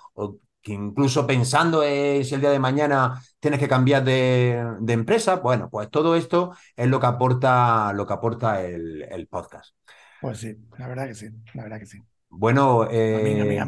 que 0.69 0.75
incluso 0.75 1.25
pensando 1.25 1.83
en 1.83 2.23
si 2.23 2.35
el 2.35 2.41
día 2.41 2.51
de 2.51 2.59
mañana 2.59 3.19
tienes 3.39 3.59
que 3.59 3.67
cambiar 3.67 4.03
de, 4.03 4.77
empresa, 4.87 5.37
bueno, 5.37 5.67
pues 5.67 5.89
todo 5.89 6.15
esto 6.15 6.53
es 6.75 6.87
lo 6.87 6.99
que 6.99 7.07
aporta, 7.07 7.91
lo 7.93 8.05
que 8.05 8.13
aporta 8.13 8.61
el, 8.61 9.01
el 9.01 9.27
podcast. 9.27 9.75
Pues 10.21 10.37
sí, 10.37 10.55
la 10.77 10.87
verdad 10.87 11.07
que 11.07 11.15
sí, 11.15 11.27
la 11.55 11.63
verdad 11.63 11.79
que 11.79 11.87
sí. 11.87 11.99
Bueno, 12.29 12.87
eh, 12.87 13.59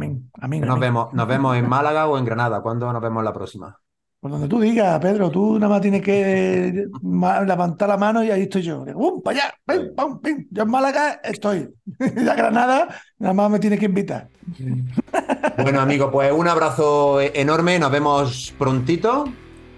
nos, 0.59 0.79
Vemos, 0.79 1.11
nos 1.11 1.27
vemos 1.27 1.57
en 1.57 1.67
Málaga 1.67 2.07
o 2.07 2.19
en 2.19 2.25
Granada. 2.25 2.61
¿Cuándo 2.61 2.93
nos 2.93 3.01
vemos 3.01 3.23
la 3.23 3.33
próxima? 3.33 3.79
Pues 4.21 4.31
donde 4.33 4.47
tú 4.47 4.59
digas, 4.59 4.99
Pedro, 4.99 5.31
tú 5.31 5.55
nada 5.57 5.67
más 5.67 5.81
tienes 5.81 6.03
que 6.03 6.85
levantar 7.01 7.89
la 7.89 7.97
mano 7.97 8.23
y 8.23 8.29
ahí 8.29 8.43
estoy 8.43 8.61
yo. 8.61 8.85
¡Bum! 8.93 9.19
¡Para 9.23 9.39
allá! 9.39 9.55
¡Pum! 9.95 10.19
¡Pum! 10.21 10.45
Yo 10.51 10.61
en 10.61 10.69
Málaga 10.69 11.19
estoy. 11.23 11.67
Y 11.99 12.27
a 12.27 12.35
Granada 12.35 13.01
nada 13.17 13.33
más 13.33 13.49
me 13.49 13.57
tienes 13.57 13.79
que 13.79 13.85
invitar. 13.85 14.29
Bueno, 15.63 15.81
amigo, 15.81 16.11
pues 16.11 16.31
un 16.31 16.47
abrazo 16.47 17.19
enorme. 17.19 17.79
Nos 17.79 17.91
vemos 17.91 18.53
prontito. 18.59 19.25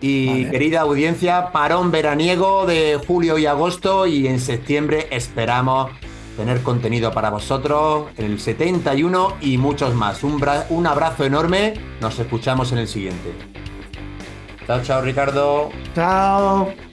Y 0.01 0.43
querida 0.47 0.82
audiencia, 0.82 1.53
parón 1.53 1.89
veraniego 1.91 2.65
de 2.65 2.99
julio 3.08 3.38
y 3.38 3.45
agosto 3.45 4.06
y 4.06 4.27
en 4.27 4.41
septiembre 4.41 5.08
esperamos 5.12 5.91
tener 6.36 6.62
contenido 6.63 7.13
para 7.13 7.29
vosotros, 7.29 8.08
el 8.17 8.38
71 8.38 9.38
y 9.39 9.58
muchos 9.58 9.95
más. 9.95 10.25
Un, 10.25 10.43
un 10.69 10.88
abrazo 10.88 11.23
enorme, 11.23 11.75
nos 12.01 12.19
escuchamos 12.19 12.73
en 12.73 12.79
el 12.79 12.89
siguiente. 12.89 13.53
Chao, 14.65 14.82
chao 14.82 15.02
Ricardo. 15.02 15.71
Chao. 15.93 16.92